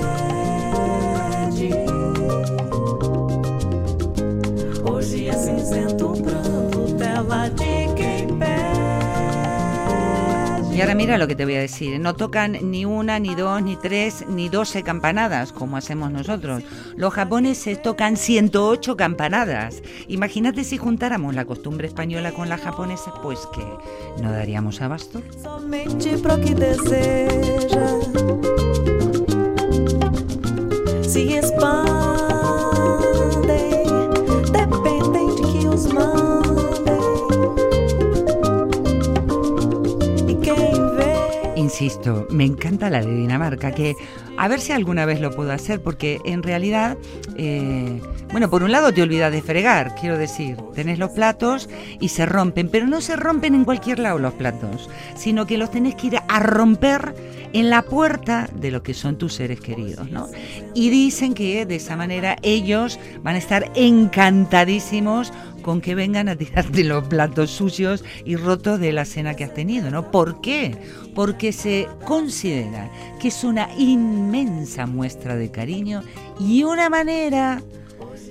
Y 10.76 10.80
ahora 10.82 10.94
mira 10.94 11.16
lo 11.16 11.26
que 11.26 11.34
te 11.34 11.46
voy 11.46 11.54
a 11.54 11.60
decir. 11.60 11.98
No 11.98 12.14
tocan 12.14 12.58
ni 12.70 12.84
una, 12.84 13.18
ni 13.18 13.34
dos, 13.34 13.62
ni 13.62 13.76
tres, 13.76 14.26
ni 14.28 14.50
doce 14.50 14.82
campanadas, 14.82 15.50
como 15.50 15.78
hacemos 15.78 16.10
nosotros. 16.10 16.64
Los 16.96 17.14
japoneses 17.14 17.80
tocan 17.80 18.18
108 18.18 18.94
campanadas. 18.94 19.82
Imagínate 20.06 20.64
si 20.64 20.76
juntáramos 20.76 21.34
la 21.34 21.46
costumbre 21.46 21.88
española 21.88 22.32
con 22.32 22.50
la 22.50 22.58
japonesa, 22.58 23.10
pues 23.22 23.38
que 23.54 23.64
no 24.22 24.30
daríamos 24.30 24.82
abasto. 24.82 25.22
Insisto, 41.78 42.26
me 42.30 42.46
encanta 42.46 42.88
la 42.88 43.02
de 43.02 43.14
Dinamarca, 43.14 43.70
que 43.70 43.96
a 44.38 44.48
ver 44.48 44.60
si 44.60 44.72
alguna 44.72 45.04
vez 45.04 45.20
lo 45.20 45.30
puedo 45.30 45.52
hacer, 45.52 45.82
porque 45.82 46.20
en 46.24 46.42
realidad, 46.42 46.96
eh, 47.36 48.00
bueno, 48.32 48.48
por 48.48 48.62
un 48.62 48.72
lado 48.72 48.94
te 48.94 49.02
olvidas 49.02 49.30
de 49.30 49.42
fregar, 49.42 49.94
quiero 49.94 50.16
decir, 50.16 50.56
tenés 50.74 50.98
los 50.98 51.10
platos 51.10 51.68
y 52.00 52.08
se 52.08 52.24
rompen, 52.24 52.70
pero 52.70 52.86
no 52.86 53.02
se 53.02 53.14
rompen 53.14 53.54
en 53.54 53.66
cualquier 53.66 53.98
lado 53.98 54.18
los 54.18 54.32
platos, 54.32 54.88
sino 55.16 55.46
que 55.46 55.58
los 55.58 55.70
tenés 55.70 55.96
que 55.96 56.06
ir 56.06 56.18
a 56.26 56.40
romper 56.40 57.14
en 57.52 57.68
la 57.68 57.82
puerta 57.82 58.48
de 58.54 58.70
lo 58.70 58.82
que 58.82 58.94
son 58.94 59.18
tus 59.18 59.34
seres 59.34 59.60
queridos, 59.60 60.10
¿no? 60.10 60.28
Y 60.72 60.88
dicen 60.88 61.34
que 61.34 61.66
de 61.66 61.76
esa 61.76 61.94
manera 61.94 62.38
ellos 62.40 62.98
van 63.22 63.34
a 63.34 63.38
estar 63.38 63.70
encantadísimos 63.74 65.30
con 65.66 65.80
que 65.80 65.96
vengan 65.96 66.28
a 66.28 66.36
tirarte 66.36 66.84
los 66.84 67.08
platos 67.08 67.50
sucios 67.50 68.04
y 68.24 68.36
rotos 68.36 68.78
de 68.78 68.92
la 68.92 69.04
cena 69.04 69.34
que 69.34 69.42
has 69.42 69.52
tenido, 69.52 69.90
¿no? 69.90 70.12
¿Por 70.12 70.40
qué? 70.40 70.76
Porque 71.12 71.52
se 71.52 71.88
considera 72.04 72.88
que 73.18 73.28
es 73.28 73.42
una 73.42 73.68
inmensa 73.76 74.86
muestra 74.86 75.34
de 75.34 75.50
cariño 75.50 76.04
y 76.38 76.62
una 76.62 76.88
manera 76.88 77.64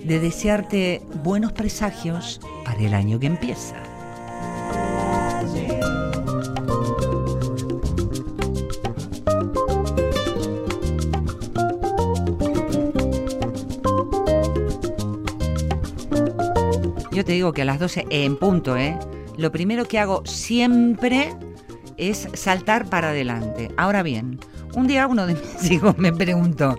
de 0.06 0.19
desearte 0.21 1.02
buenos 1.26 1.52
presagios 1.52 2.39
para 2.63 2.80
el 2.80 2.93
año 2.93 3.19
que 3.19 3.28
empieza. 3.28 3.76
Yo 17.15 17.23
te 17.23 17.32
digo 17.32 17.54
que 17.54 17.62
a 17.62 17.65
las 17.65 17.80
12 17.80 18.08
en 18.10 18.36
punto, 18.36 18.75
¿eh? 18.75 18.99
Lo 19.38 19.49
primero 19.49 19.86
que 19.86 19.99
hago 19.99 20.25
siempre 20.25 21.34
es 21.95 22.28
saltar 22.34 22.89
para 22.89 23.12
adelante. 23.12 23.69
Ahora 23.78 24.04
bien, 24.04 24.38
un 24.73 24.86
día 24.86 25.08
uno 25.08 25.25
de 25.25 25.36
mis 25.62 25.71
hijos 25.71 25.97
me 25.97 26.12
preguntó, 26.12 26.78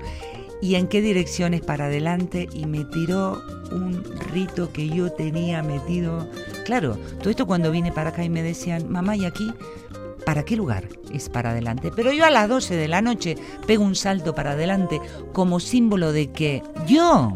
¿y 0.60 0.74
en 0.74 0.88
qué 0.88 1.00
dirección 1.00 1.54
es 1.54 1.62
para 1.62 1.86
adelante? 1.86 2.50
Y 2.52 2.66
me 2.66 2.84
tiró 2.84 3.40
un 3.72 4.04
rito 4.30 4.70
que 4.74 4.90
yo 4.90 5.10
tenía 5.10 5.62
metido. 5.62 6.28
Claro, 6.66 6.98
todo 7.18 7.30
esto 7.30 7.46
cuando 7.46 7.70
vine 7.70 7.90
para 7.90 8.10
acá 8.10 8.22
y 8.22 8.28
me 8.28 8.42
decían, 8.42 8.90
mamá, 8.90 9.16
¿y 9.16 9.24
aquí? 9.24 9.50
¿Para 10.26 10.42
qué 10.42 10.54
lugar 10.54 10.86
es 11.14 11.30
para 11.30 11.52
adelante? 11.52 11.90
Pero 11.96 12.12
yo 12.12 12.26
a 12.26 12.30
las 12.30 12.46
12 12.46 12.76
de 12.76 12.88
la 12.88 13.00
noche 13.00 13.36
pego 13.66 13.84
un 13.84 13.94
salto 13.94 14.34
para 14.34 14.50
adelante 14.50 15.00
como 15.32 15.60
símbolo 15.60 16.12
de 16.12 16.30
que 16.30 16.62
yo 16.86 17.32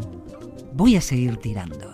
voy 0.73 0.97
a 0.97 1.01
seguir 1.01 1.37
tirando. 1.37 1.91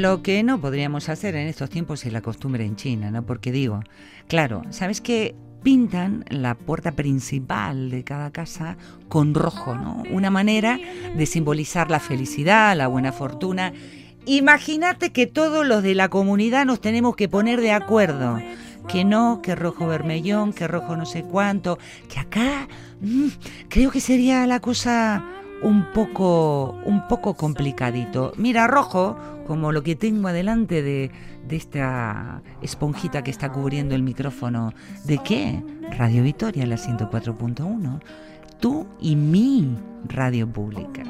Lo 0.00 0.22
que 0.22 0.44
no 0.44 0.60
podríamos 0.60 1.08
hacer 1.08 1.34
en 1.34 1.48
estos 1.48 1.70
tiempos 1.70 2.06
es 2.06 2.12
la 2.12 2.20
costumbre 2.20 2.64
en 2.64 2.76
China, 2.76 3.10
¿no? 3.10 3.26
Porque 3.26 3.50
digo, 3.50 3.80
claro, 4.28 4.62
¿sabes 4.70 5.00
qué? 5.00 5.34
Pintan 5.64 6.24
la 6.28 6.54
puerta 6.54 6.92
principal 6.92 7.90
de 7.90 8.04
cada 8.04 8.30
casa 8.30 8.76
con 9.08 9.34
rojo, 9.34 9.74
¿no? 9.74 10.04
Una 10.12 10.30
manera 10.30 10.78
de 11.16 11.26
simbolizar 11.26 11.90
la 11.90 11.98
felicidad, 11.98 12.76
la 12.76 12.86
buena 12.86 13.10
fortuna. 13.10 13.72
Imagínate 14.24 15.10
que 15.10 15.26
todos 15.26 15.66
los 15.66 15.82
de 15.82 15.96
la 15.96 16.08
comunidad 16.08 16.64
nos 16.64 16.80
tenemos 16.80 17.16
que 17.16 17.28
poner 17.28 17.60
de 17.60 17.72
acuerdo. 17.72 18.38
Que 18.86 19.04
no, 19.04 19.42
que 19.42 19.56
rojo 19.56 19.88
vermellón, 19.88 20.52
que 20.52 20.68
rojo 20.68 20.96
no 20.96 21.06
sé 21.06 21.24
cuánto, 21.24 21.76
que 22.08 22.20
acá 22.20 22.68
mm, 23.00 23.28
creo 23.68 23.90
que 23.90 24.00
sería 24.00 24.46
la 24.46 24.60
cosa 24.60 25.37
un 25.62 25.86
poco, 25.92 26.78
un 26.84 27.06
poco 27.08 27.34
complicadito. 27.34 28.32
Mira, 28.36 28.66
rojo, 28.66 29.16
como 29.46 29.72
lo 29.72 29.82
que 29.82 29.96
tengo 29.96 30.28
adelante 30.28 30.82
de, 30.82 31.10
de 31.46 31.56
esta 31.56 32.42
esponjita 32.62 33.22
que 33.22 33.30
está 33.30 33.50
cubriendo 33.50 33.94
el 33.94 34.02
micrófono. 34.02 34.72
¿De 35.04 35.18
qué? 35.18 35.62
Radio 35.96 36.22
Vitoria, 36.22 36.66
la 36.66 36.76
104.1. 36.76 38.00
Tú 38.60 38.86
y 39.00 39.16
mi 39.16 39.76
radio 40.06 40.46
pública. 40.46 41.04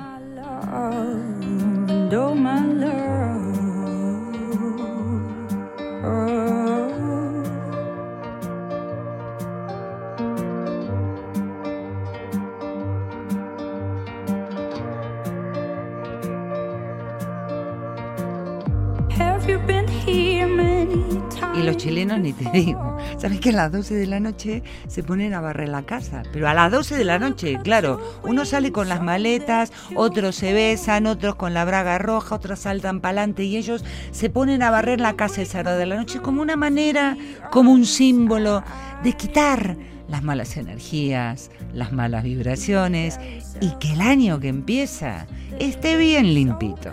Y 21.59 21.63
los 21.65 21.77
chilenos 21.77 22.21
ni 22.21 22.33
te 22.33 22.49
digo. 22.53 22.97
¿Sabes 23.19 23.41
que 23.41 23.51
a 23.51 23.53
las 23.53 23.73
12 23.73 23.95
de 23.95 24.07
la 24.07 24.21
noche 24.21 24.63
se 24.87 25.03
ponen 25.03 25.35
a 25.35 25.41
barrer 25.41 25.69
la 25.69 25.83
casa? 25.83 26.23
Pero 26.33 26.49
a 26.49 26.55
las 26.55 26.71
12 26.71 26.97
de 26.97 27.05
la 27.05 27.19
noche, 27.19 27.59
claro. 27.65 28.01
Uno 28.23 28.45
sale 28.45 28.71
con 28.71 28.89
las 28.89 29.03
maletas, 29.03 29.73
otros 29.97 30.37
se 30.37 30.53
besan, 30.53 31.07
otros 31.07 31.35
con 31.35 31.55
la 31.55 31.65
braga 31.65 31.99
roja, 31.99 32.37
otros 32.37 32.61
saltan 32.61 33.01
para 33.01 33.23
adelante 33.23 33.45
y 33.45 33.57
ellos 33.57 33.85
se 34.13 34.31
ponen 34.31 34.63
a 34.63 34.71
barrer 34.71 35.01
la 35.01 35.17
casa 35.17 35.43
esa 35.43 35.61
hora 35.61 35.77
de 35.77 35.87
la 35.87 35.97
noche 35.97 36.21
como 36.21 36.43
una 36.43 36.57
manera, 36.57 37.17
como 37.51 37.73
un 37.73 37.85
símbolo 37.87 38.63
de 39.03 39.13
quitar 39.15 39.77
las 40.09 40.23
malas 40.23 40.57
energías, 40.57 41.51
las 41.75 41.93
malas 41.93 42.23
vibraciones 42.25 43.19
y 43.61 43.71
que 43.79 43.93
el 43.93 44.01
año 44.01 44.39
que 44.41 44.49
empieza 44.49 45.27
esté 45.59 45.97
bien 45.97 46.35
limpito. 46.35 46.91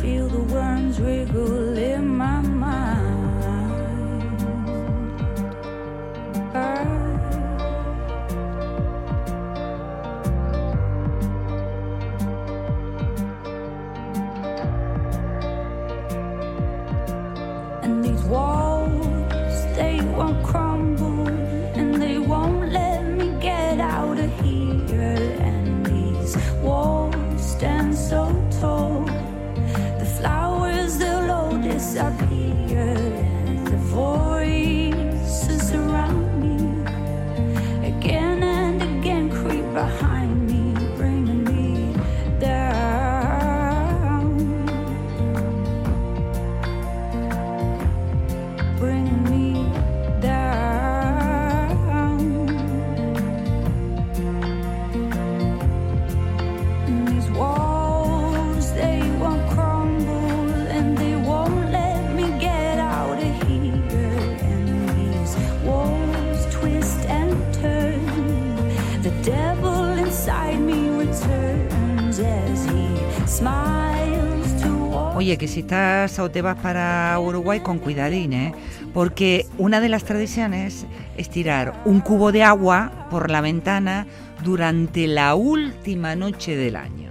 Feel 0.00 0.28
the 0.28 0.42
worms 0.54 1.00
wriggle 1.00 1.76
in 1.76 2.08
my 2.08 2.40
mind? 2.40 2.80
And 17.82 18.04
these 18.04 18.22
walls, 18.24 19.64
they 19.76 20.00
won't 20.16 20.42
crumble, 20.44 20.61
Que 75.38 75.48
si 75.48 75.60
estás 75.60 76.18
o 76.18 76.30
te 76.30 76.40
vas 76.40 76.56
para 76.58 77.18
Uruguay 77.18 77.60
con 77.60 77.78
cuidadín, 77.78 78.32
¿eh? 78.32 78.54
Porque 78.92 79.46
una 79.58 79.80
de 79.80 79.88
las 79.88 80.04
tradiciones 80.04 80.86
es 81.16 81.30
tirar 81.30 81.82
un 81.84 82.00
cubo 82.00 82.30
de 82.30 82.44
agua 82.44 83.08
por 83.10 83.28
la 83.30 83.40
ventana 83.40 84.06
durante 84.44 85.08
la 85.08 85.34
última 85.34 86.14
noche 86.14 86.54
del 86.54 86.76
año. 86.76 87.10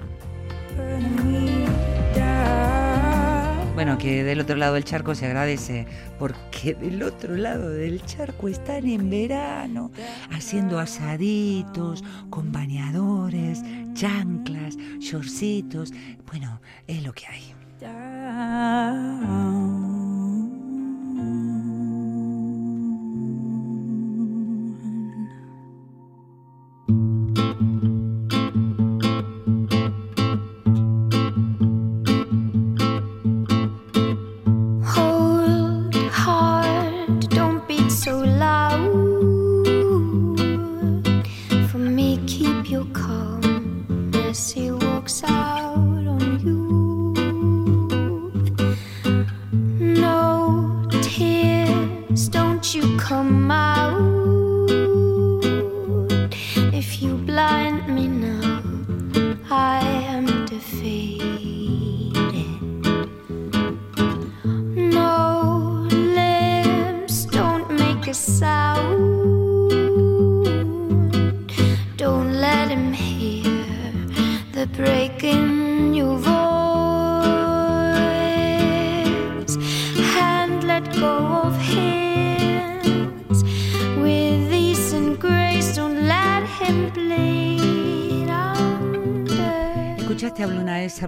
Bueno, 3.73 3.97
que 3.97 4.23
del 4.23 4.39
otro 4.39 4.55
lado 4.55 4.75
del 4.75 4.85
charco 4.85 5.13
se 5.15 5.25
agradece, 5.25 5.87
porque 6.19 6.75
del 6.75 7.01
otro 7.03 7.35
lado 7.35 7.69
del 7.69 8.05
charco 8.05 8.47
están 8.47 8.87
en 8.87 9.09
verano 9.09 9.91
haciendo 10.29 10.79
asaditos, 10.79 12.03
con 12.29 12.51
bañadores, 12.51 13.61
chanclas, 13.93 14.77
shortcitos. 14.99 15.91
Bueno, 16.27 16.61
es 16.87 17.03
lo 17.03 17.11
que 17.11 17.25
hay. 17.25 17.60
down. 17.81 18.21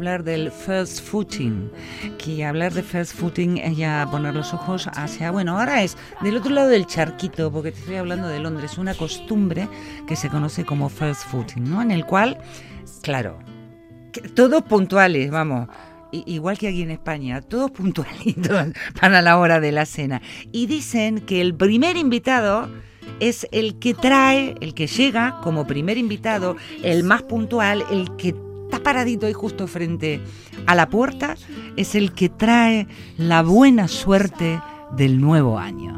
Hablar 0.03 0.25
del 0.25 0.51
first 0.51 0.99
footing, 1.01 1.71
que 2.17 2.43
hablar 2.43 2.73
de 2.73 2.83
first 2.83 3.15
footing 3.15 3.57
es 3.59 3.77
ya 3.77 4.05
poner 4.11 4.33
los 4.35 4.53
ojos 4.53 4.89
hacia, 4.95 5.31
bueno, 5.31 5.57
ahora 5.57 5.81
es 5.81 5.95
del 6.19 6.35
otro 6.35 6.51
lado 6.51 6.67
del 6.67 6.85
charquito, 6.85 7.49
porque 7.49 7.71
te 7.71 7.79
estoy 7.79 7.95
hablando 7.95 8.27
de 8.27 8.41
Londres, 8.41 8.77
una 8.77 8.95
costumbre 8.95 9.69
que 10.05 10.17
se 10.17 10.27
conoce 10.27 10.65
como 10.65 10.89
first 10.89 11.21
footing, 11.27 11.69
¿no? 11.69 11.81
En 11.81 11.89
el 11.91 12.05
cual, 12.05 12.37
claro, 13.01 13.39
que- 14.11 14.19
todos 14.27 14.63
puntuales, 14.63 15.31
vamos. 15.31 15.69
Igual 16.11 16.57
que 16.57 16.67
aquí 16.67 16.81
en 16.81 16.91
España, 16.91 17.39
todos 17.41 17.71
puntualitos 17.71 18.67
para 18.99 19.21
la 19.21 19.37
hora 19.37 19.61
de 19.61 19.71
la 19.71 19.85
cena. 19.85 20.21
Y 20.51 20.65
dicen 20.67 21.21
que 21.21 21.39
el 21.39 21.55
primer 21.55 21.95
invitado 21.95 22.67
es 23.21 23.47
el 23.53 23.79
que 23.79 23.93
trae, 23.93 24.53
el 24.59 24.73
que 24.73 24.87
llega 24.87 25.39
como 25.41 25.65
primer 25.65 25.97
invitado, 25.97 26.57
el 26.83 27.05
más 27.05 27.23
puntual, 27.23 27.85
el 27.89 28.13
que 28.17 28.35
está 28.63 28.81
paradito 28.81 29.25
ahí 29.25 29.33
justo 29.33 29.67
frente 29.67 30.21
a 30.65 30.75
la 30.75 30.89
puerta, 30.89 31.35
es 31.77 31.95
el 31.95 32.13
que 32.13 32.29
trae 32.29 32.87
la 33.17 33.43
buena 33.43 33.87
suerte 33.87 34.61
del 34.95 35.19
nuevo 35.19 35.59
año. 35.59 35.93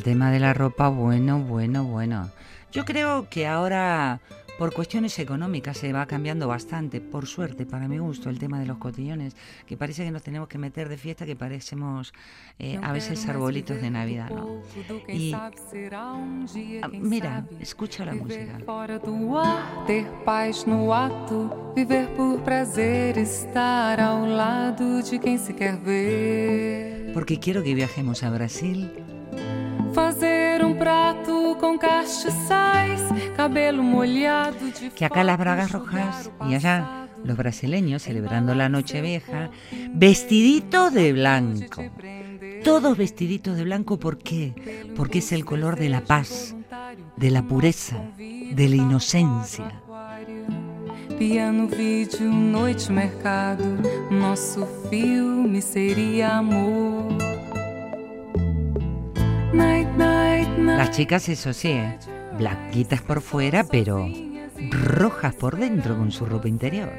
El 0.00 0.04
tema 0.04 0.30
de 0.30 0.40
la 0.40 0.54
ropa, 0.54 0.88
bueno, 0.88 1.40
bueno, 1.40 1.84
bueno. 1.84 2.30
Yo 2.72 2.86
creo 2.86 3.28
que 3.28 3.46
ahora, 3.46 4.22
por 4.58 4.72
cuestiones 4.72 5.18
económicas, 5.18 5.76
se 5.76 5.92
va 5.92 6.06
cambiando 6.06 6.48
bastante, 6.48 7.02
por 7.02 7.26
suerte, 7.26 7.66
para 7.66 7.86
mi 7.86 7.98
gusto, 7.98 8.30
el 8.30 8.38
tema 8.38 8.58
de 8.58 8.64
los 8.64 8.78
cotillones, 8.78 9.36
que 9.66 9.76
parece 9.76 10.02
que 10.02 10.10
nos 10.10 10.22
tenemos 10.22 10.48
que 10.48 10.56
meter 10.56 10.88
de 10.88 10.96
fiesta, 10.96 11.26
que 11.26 11.36
parecemos 11.36 12.14
eh, 12.58 12.80
a 12.82 12.92
veces 12.92 13.28
arbolitos 13.28 13.82
de 13.82 13.90
Navidad, 13.90 14.30
¿no? 14.30 14.62
Y, 15.06 15.34
ah, 15.34 16.88
mira, 16.88 17.44
escucha 17.60 18.06
la 18.06 18.14
música. 18.14 18.58
Porque 27.12 27.38
quiero 27.38 27.62
que 27.62 27.74
viajemos 27.74 28.22
a 28.22 28.30
Brasil, 28.30 28.90
que 34.94 35.04
acá 35.04 35.24
las 35.24 35.38
bragas 35.38 35.72
rojas 35.72 36.30
y 36.48 36.54
allá 36.54 37.08
los 37.24 37.36
brasileños 37.36 38.02
celebrando 38.02 38.54
la 38.54 38.68
noche 38.68 39.00
vieja, 39.00 39.50
vestiditos 39.92 40.92
de 40.92 41.12
blanco. 41.12 41.82
Todos 42.64 42.96
vestiditos 42.96 43.56
de 43.56 43.64
blanco, 43.64 43.98
¿por 43.98 44.18
qué? 44.18 44.54
Porque 44.96 45.18
es 45.18 45.32
el 45.32 45.44
color 45.44 45.76
de 45.78 45.88
la 45.88 46.02
paz, 46.02 46.54
de 47.16 47.30
la 47.30 47.42
pureza, 47.42 47.96
de 48.16 48.68
la 48.68 48.76
inocencia. 48.76 49.82
Piano, 51.18 51.66
vídeo, 51.66 52.30
noite, 52.30 52.90
mercado. 52.90 53.64
Nosso 54.10 54.66
filme 54.90 55.60
seria 55.60 56.38
amor. 56.38 57.29
Las 60.80 60.92
chicas, 60.92 61.28
eso 61.28 61.52
sí, 61.52 61.72
¿eh? 61.72 61.98
blanquitas 62.38 63.02
por 63.02 63.20
fuera, 63.20 63.64
pero 63.64 64.08
rojas 64.70 65.34
por 65.34 65.58
dentro 65.58 65.94
con 65.94 66.10
su 66.10 66.24
ropa 66.24 66.48
interior. 66.48 66.90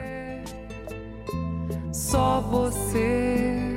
Só 1.91 2.41
você. 2.41 3.73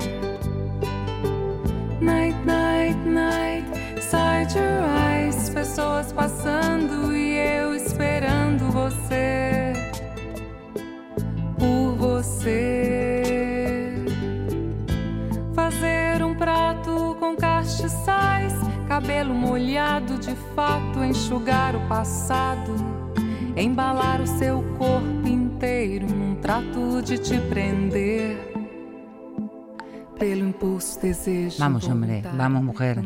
Night, 2.03 2.37
night, 2.45 2.99
night. 3.07 3.64
Side 3.99 4.55
your 4.55 4.85
eyes. 4.95 5.49
Pessoas 5.49 6.12
passando 6.12 7.17
e 7.17 7.38
eu 7.38 7.75
esperando 7.75 8.71
você. 8.73 9.43
Cabelo 19.14 19.33
molhado 19.35 20.18
de 20.18 20.35
fato. 20.57 21.05
Enxugar 21.05 21.77
o 21.77 21.81
passado. 21.88 22.74
Embalar 23.57 24.20
o 24.20 24.27
seu 24.27 24.61
corpo 24.77 25.29
inteiro 25.29 26.09
num 26.09 26.35
trato 26.35 27.00
de 27.00 27.16
te 27.18 27.38
prender. 27.38 28.37
Pelo 30.18 30.44
impulso, 30.48 30.98
desejo. 31.00 31.57
Vamos, 31.61 31.88
hombre, 31.88 32.24
vamos, 32.37 32.64
mujer. 32.64 33.05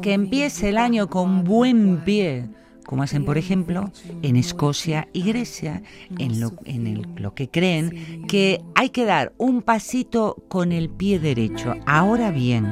Que 0.00 0.12
empiece 0.12 0.68
el 0.68 0.78
año 0.78 1.08
con 1.08 1.42
buen 1.42 2.02
pie, 2.04 2.48
como 2.86 3.02
hacen, 3.02 3.24
por 3.24 3.36
ejemplo, 3.36 3.90
en 4.22 4.36
Escocia 4.36 5.08
y 5.12 5.22
Grecia, 5.22 5.82
en 6.18 6.38
lo, 6.40 6.52
en 6.66 6.86
el- 6.86 7.08
lo 7.16 7.34
que 7.34 7.48
creen 7.50 8.24
que 8.28 8.62
hay 8.76 8.90
que 8.90 9.04
dar 9.04 9.32
un 9.38 9.62
pasito 9.62 10.36
con 10.48 10.70
el 10.70 10.88
pie 10.88 11.18
derecho. 11.18 11.74
Ahora 11.86 12.30
bien, 12.30 12.66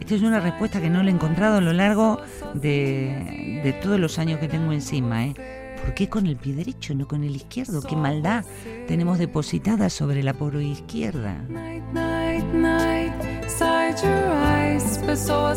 esta 0.00 0.14
es 0.14 0.22
una 0.22 0.40
respuesta 0.40 0.80
que 0.80 0.90
no 0.90 1.02
la 1.02 1.10
he 1.10 1.14
encontrado 1.14 1.58
a 1.58 1.60
lo 1.60 1.72
largo 1.72 2.20
de, 2.54 3.78
todos 3.82 3.98
los 3.98 4.18
años 4.18 4.38
que 4.38 4.48
tengo 4.48 4.72
encima, 4.72 5.26
¿eh? 5.26 5.34
¿Por 5.84 5.92
qué 5.92 6.08
con 6.08 6.26
el 6.26 6.36
pie 6.36 6.54
derecho, 6.54 6.94
no 6.94 7.06
con 7.06 7.24
el 7.24 7.36
izquierdo? 7.36 7.82
¿Qué 7.82 7.94
maldad 7.94 8.44
tenemos 8.88 9.18
depositada 9.18 9.90
sobre 9.90 10.22
la 10.22 10.32
pobre 10.32 10.64
izquierda? 10.64 11.36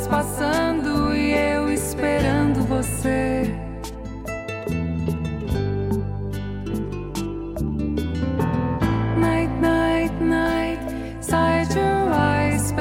Passando 0.10 1.14
e 1.14 1.58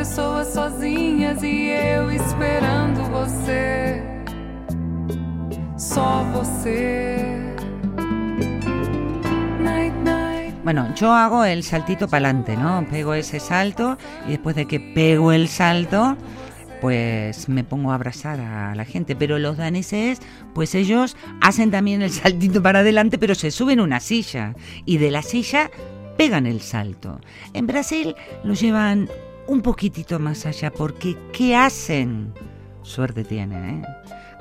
Pessoas 0.08 0.54
sozinhas 0.54 1.42
e 1.42 1.66
eu 1.66 2.12
esperando 2.12 3.02
você. 3.10 4.00
Só 5.76 6.22
você. 6.32 7.16
Bueno, 10.62 10.94
yo 10.94 11.12
hago 11.12 11.44
el 11.44 11.64
saltito 11.64 12.06
para 12.06 12.28
adelante, 12.28 12.56
¿no? 12.56 12.86
Pego 12.88 13.14
ese 13.14 13.40
salto 13.40 13.98
y 14.28 14.30
después 14.30 14.54
de 14.54 14.66
que 14.66 14.78
pego 14.78 15.32
el 15.32 15.48
salto, 15.48 16.16
pues 16.80 17.48
me 17.48 17.64
pongo 17.64 17.90
a 17.90 17.96
abrazar 17.96 18.38
a 18.38 18.76
la 18.76 18.84
gente. 18.84 19.16
Pero 19.16 19.40
los 19.40 19.56
daneses, 19.56 20.20
pues 20.54 20.76
ellos 20.76 21.16
hacen 21.40 21.72
también 21.72 22.00
el 22.02 22.12
saltito 22.12 22.62
para 22.62 22.78
adelante, 22.78 23.18
pero 23.18 23.34
se 23.34 23.50
suben 23.50 23.80
una 23.80 23.98
silla 23.98 24.54
y 24.84 24.98
de 24.98 25.10
la 25.10 25.22
silla 25.22 25.68
pegan 26.16 26.46
el 26.46 26.60
salto. 26.60 27.20
En 27.52 27.66
Brasil 27.66 28.14
lo 28.44 28.54
llevan 28.54 29.08
un 29.48 29.62
poquitito 29.62 30.18
más 30.18 30.46
allá 30.46 30.72
porque 30.72 31.16
¿qué 31.32 31.56
hacen? 31.56 32.32
Suerte 32.82 33.24
tienen, 33.24 33.64
¿eh? 33.64 33.82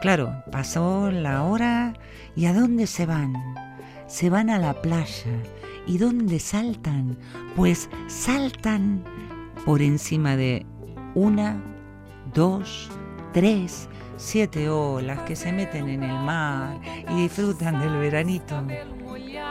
Claro, 0.02 0.44
pasó 0.52 1.10
la 1.12 1.44
hora 1.44 1.94
y 2.36 2.46
¿a 2.46 2.54
dónde 2.54 2.88
se 2.88 3.06
van? 3.06 3.34
Se 4.08 4.30
van 4.30 4.50
a 4.50 4.60
la 4.60 4.82
playa. 4.82 5.32
¿Y 5.88 5.98
dónde 5.98 6.40
saltan? 6.40 7.18
Pues 7.56 7.90
saltan 8.08 9.04
por 9.66 9.82
encima 9.82 10.36
de 10.36 10.66
una, 11.14 11.62
dos, 12.34 12.90
tres, 13.34 13.88
siete 14.18 14.70
olas 14.70 15.20
que 15.22 15.36
se 15.36 15.52
meten 15.52 15.90
en 15.90 16.04
el 16.04 16.20
mar 16.20 16.80
y 17.10 17.24
disfrutan 17.24 17.80
del 17.80 17.98
veranito. 17.98 18.64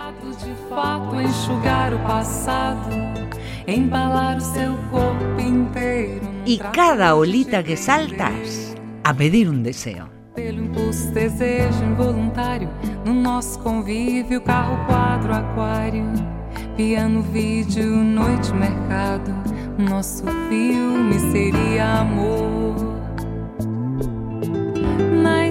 Molhado 0.05 0.31
de 0.37 0.55
fato, 0.69 1.21
enxugar 1.21 1.95
o 1.95 1.99
passado, 2.01 2.91
embalar 3.67 4.37
o 4.37 4.41
seu 4.41 4.75
corpo 4.91 5.41
inteiro. 5.41 6.23
Y 6.45 6.59
trato 6.59 6.75
cada 6.75 7.15
olita 7.15 7.63
que 7.63 7.77
saltas, 7.77 8.75
a 9.03 9.15
pedir 9.15 9.49
un 9.49 9.63
deseo. 9.63 10.09
Pelo 10.35 10.61
impulso, 10.61 11.11
desejo 11.13 11.85
involuntário, 11.85 12.69
no 13.05 13.15
nosso 13.15 13.59
convívio, 13.61 14.41
carro, 14.43 14.77
quadro, 14.87 15.33
aquário, 15.33 16.05
piano, 16.77 17.23
vídeo, 17.23 17.87
noite, 17.87 18.53
mercado. 18.53 19.33
Nosso 19.79 20.25
filme 20.49 21.19
seria 21.33 22.01
amor. 22.01 22.75
Night, 25.23 25.44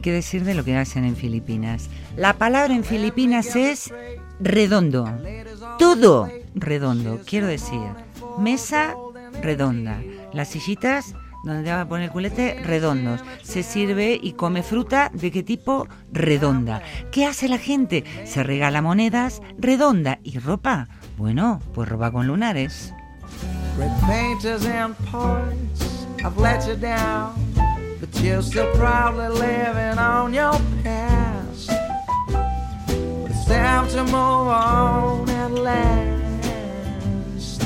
¿Y 0.00 0.02
qué 0.02 0.12
decir 0.12 0.44
de 0.44 0.54
lo 0.54 0.64
que 0.64 0.78
hacen 0.78 1.04
en 1.04 1.14
Filipinas? 1.14 1.90
La 2.16 2.32
palabra 2.32 2.74
en 2.74 2.84
Filipinas 2.84 3.54
es 3.54 3.92
redondo. 4.40 5.06
Todo 5.78 6.30
redondo. 6.54 7.20
Quiero 7.26 7.46
decir, 7.46 7.82
mesa 8.38 8.94
redonda. 9.42 10.00
Las 10.32 10.48
sillitas 10.48 11.14
donde 11.44 11.64
te 11.64 11.70
van 11.70 11.80
a 11.80 11.86
poner 11.86 12.04
el 12.06 12.12
culete 12.12 12.62
redondos. 12.64 13.20
Se 13.42 13.62
sirve 13.62 14.18
y 14.18 14.32
come 14.32 14.62
fruta 14.62 15.10
de 15.12 15.30
qué 15.30 15.42
tipo 15.42 15.86
redonda. 16.10 16.80
¿Qué 17.12 17.26
hace 17.26 17.46
la 17.50 17.58
gente? 17.58 18.04
Se 18.24 18.42
regala 18.42 18.80
monedas 18.80 19.42
redonda 19.58 20.18
y 20.22 20.38
ropa. 20.38 20.88
Bueno, 21.18 21.60
pues 21.74 21.90
ropa 21.90 22.10
con 22.10 22.26
lunares. 22.26 22.94
But 28.12 28.22
you're 28.22 28.42
still 28.42 28.70
proudly 28.74 29.28
living 29.28 29.98
on 29.98 30.34
your 30.34 30.58
past. 30.82 31.70
It's 32.88 33.44
time 33.46 33.88
to 33.90 34.02
move 34.04 34.14
on 34.14 35.30
at 35.30 35.50
last 35.52 36.08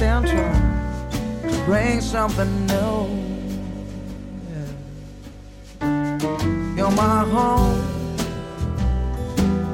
and 0.02 0.26
try 0.26 1.50
to 1.50 1.64
bring 1.64 2.00
something 2.00 2.66
new. 2.66 3.24
You're 6.76 6.90
my 6.90 7.24
home, 7.24 7.80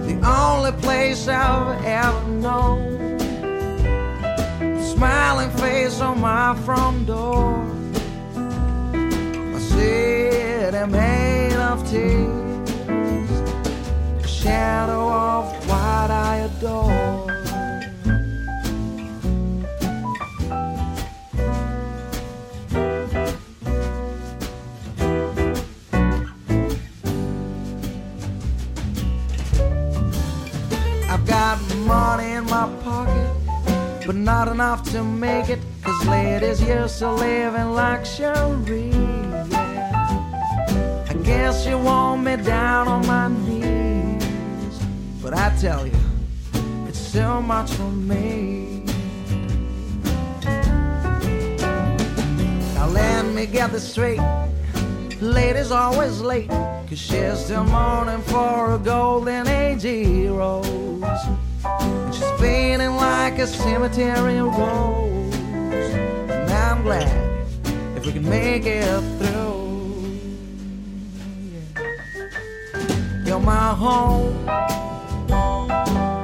the 0.06 0.20
only 0.24 0.72
place 0.80 1.26
I've 1.28 1.84
ever 1.84 2.28
known 2.28 3.18
smiling 4.82 5.50
face 5.52 6.00
on 6.00 6.20
my 6.20 6.54
front 6.66 7.06
door. 7.06 7.69
A 11.92 12.28
shadow 14.26 15.08
of 15.08 15.68
what 15.68 16.10
I 16.10 16.48
adore. 16.48 17.26
I've 31.08 31.26
got 31.26 31.58
money 31.76 32.32
in 32.32 32.44
my 32.44 32.68
pocket 32.84 33.30
but 34.06 34.16
not 34.16 34.48
enough 34.48 34.82
to 34.90 35.02
make 35.04 35.48
it. 35.48 35.60
Cause 35.82 36.06
ladies 36.06 36.62
used 36.62 36.98
to 37.00 37.12
live 37.12 37.54
in 37.54 37.74
luxury. 37.74 39.19
Guess 41.30 41.64
you 41.64 41.78
want 41.78 42.24
me 42.24 42.34
down 42.36 42.88
on 42.88 43.06
my 43.06 43.28
knees. 43.28 44.80
But 45.22 45.32
I 45.32 45.54
tell 45.60 45.86
you, 45.86 46.00
it's 46.88 47.12
too 47.12 47.40
much 47.40 47.70
for 47.70 47.90
me. 48.10 48.82
Now 52.74 52.88
let 52.88 53.24
me 53.26 53.46
get 53.46 53.70
this 53.70 53.88
straight. 53.92 54.20
Lady's 55.20 55.70
always 55.70 56.20
late. 56.20 56.48
Cause 56.48 56.98
she's 56.98 57.38
still 57.44 57.62
mourning 57.62 58.22
for 58.22 58.74
a 58.74 58.78
golden 58.78 59.46
age 59.46 59.82
heroes. 59.82 61.20
She's 62.12 62.30
feeling 62.40 62.96
like 62.96 63.38
a 63.38 63.46
cemetery 63.46 64.42
rose. 64.42 65.34
And 65.36 66.50
I'm 66.50 66.82
glad 66.82 67.08
if 67.96 68.04
we 68.04 68.12
can 68.14 68.28
make 68.28 68.66
it 68.66 69.00
through. 69.18 69.39
My 73.50 73.74
home, 73.74 74.46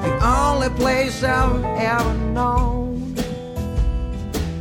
the 0.05 0.13
only 0.39 0.71
place 0.83 1.25
I've 1.25 1.65
ever 1.95 2.15
known. 2.39 3.17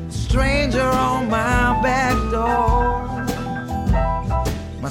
Stranger 0.09 0.89
on 1.07 1.29
my 1.29 1.79
back 1.83 2.15
door, 2.31 3.05
my 4.81 4.89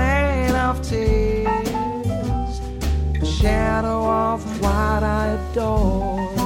made 0.00 0.54
of 0.66 0.76
tears 0.82 2.60
a 3.22 3.26
shadow 3.40 4.00
of 4.04 4.38
what 4.60 5.02
I 5.02 5.38
adore. 5.38 6.45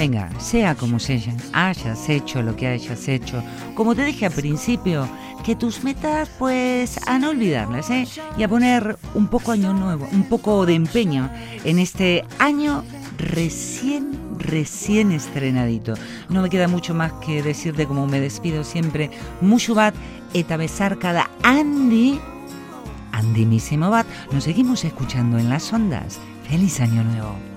Venga, 0.00 0.30
sea 0.40 0.74
como 0.76 0.98
sea, 0.98 1.20
hayas 1.52 2.08
hecho 2.08 2.40
lo 2.40 2.56
que 2.56 2.66
hayas 2.66 3.06
hecho, 3.06 3.44
como 3.74 3.94
te 3.94 4.02
dije 4.02 4.24
al 4.24 4.32
principio, 4.32 5.06
que 5.44 5.54
tus 5.54 5.84
metas, 5.84 6.30
pues, 6.38 6.98
a 7.06 7.18
no 7.18 7.28
olvidarlas, 7.28 7.90
¿eh? 7.90 8.08
Y 8.38 8.42
a 8.42 8.48
poner 8.48 8.96
un 9.14 9.28
poco 9.28 9.52
año 9.52 9.74
nuevo, 9.74 10.08
un 10.10 10.22
poco 10.24 10.64
de 10.64 10.72
empeño 10.72 11.28
en 11.64 11.78
este 11.78 12.24
año 12.38 12.82
recién, 13.18 14.38
recién 14.38 15.12
estrenadito. 15.12 15.92
No 16.30 16.40
me 16.40 16.48
queda 16.48 16.66
mucho 16.66 16.94
más 16.94 17.12
que 17.22 17.42
decirte, 17.42 17.84
como 17.84 18.06
me 18.06 18.20
despido 18.20 18.64
siempre, 18.64 19.10
mucho 19.42 19.74
bat, 19.74 19.94
eta 20.32 20.56
cada 20.98 21.28
Andy, 21.42 22.18
Andimísimo 23.12 23.90
bat. 23.90 24.06
Nos 24.32 24.44
seguimos 24.44 24.82
escuchando 24.82 25.36
en 25.36 25.50
las 25.50 25.70
ondas. 25.74 26.18
¡Feliz 26.48 26.80
Año 26.80 27.04
Nuevo! 27.04 27.49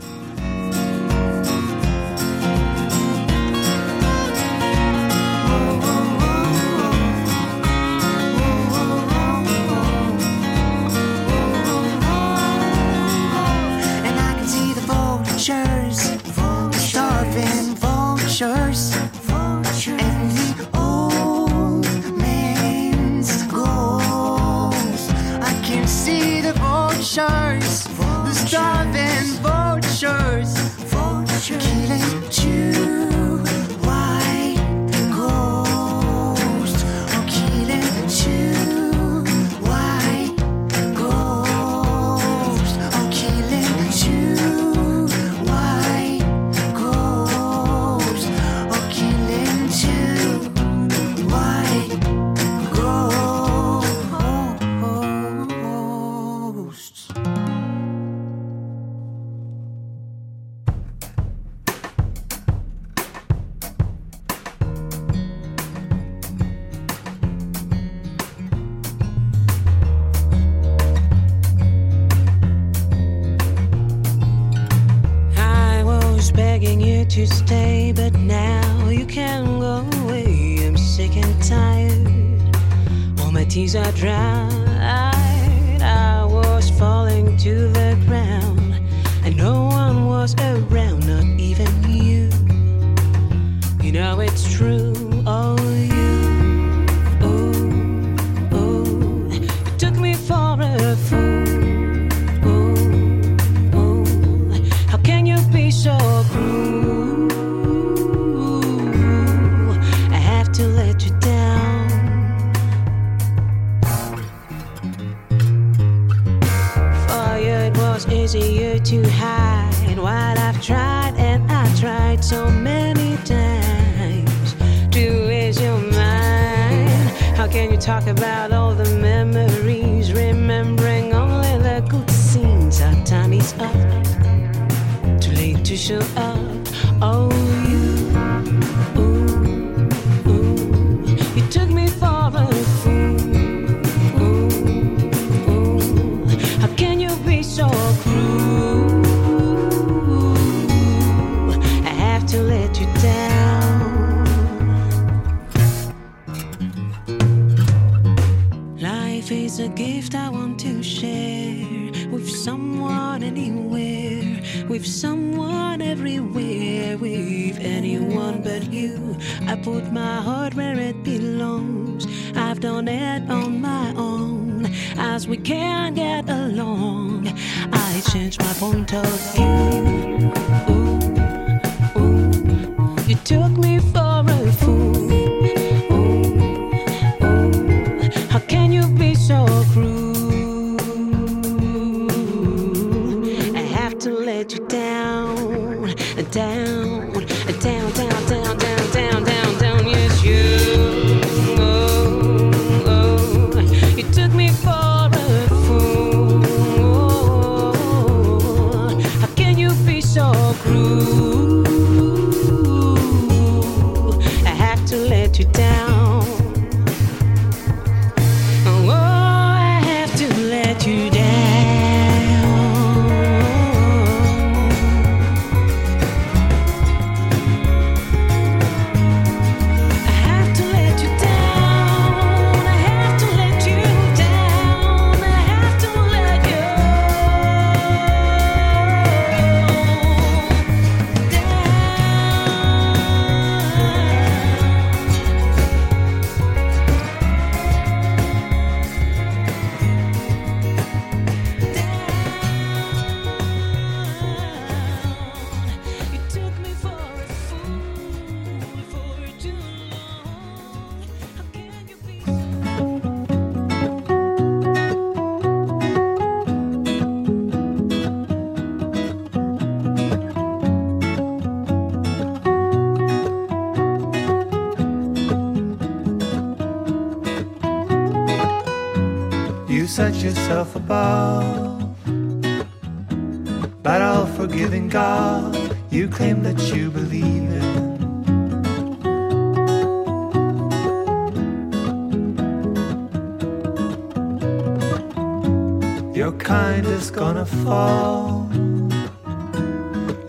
your 296.24 296.32
kind 296.32 296.86
is 296.86 297.11
gonna 297.11 297.45
fall. 297.45 298.49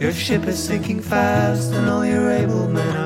Your 0.00 0.10
ship 0.10 0.42
is 0.48 0.60
sinking 0.60 1.00
fast, 1.00 1.72
and 1.72 1.88
all 1.88 2.04
your 2.04 2.32
able 2.32 2.66
men 2.66 2.96
are. 2.96 3.03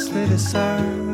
just 0.00 0.12
to 0.14 0.26
deserve. 0.26 1.09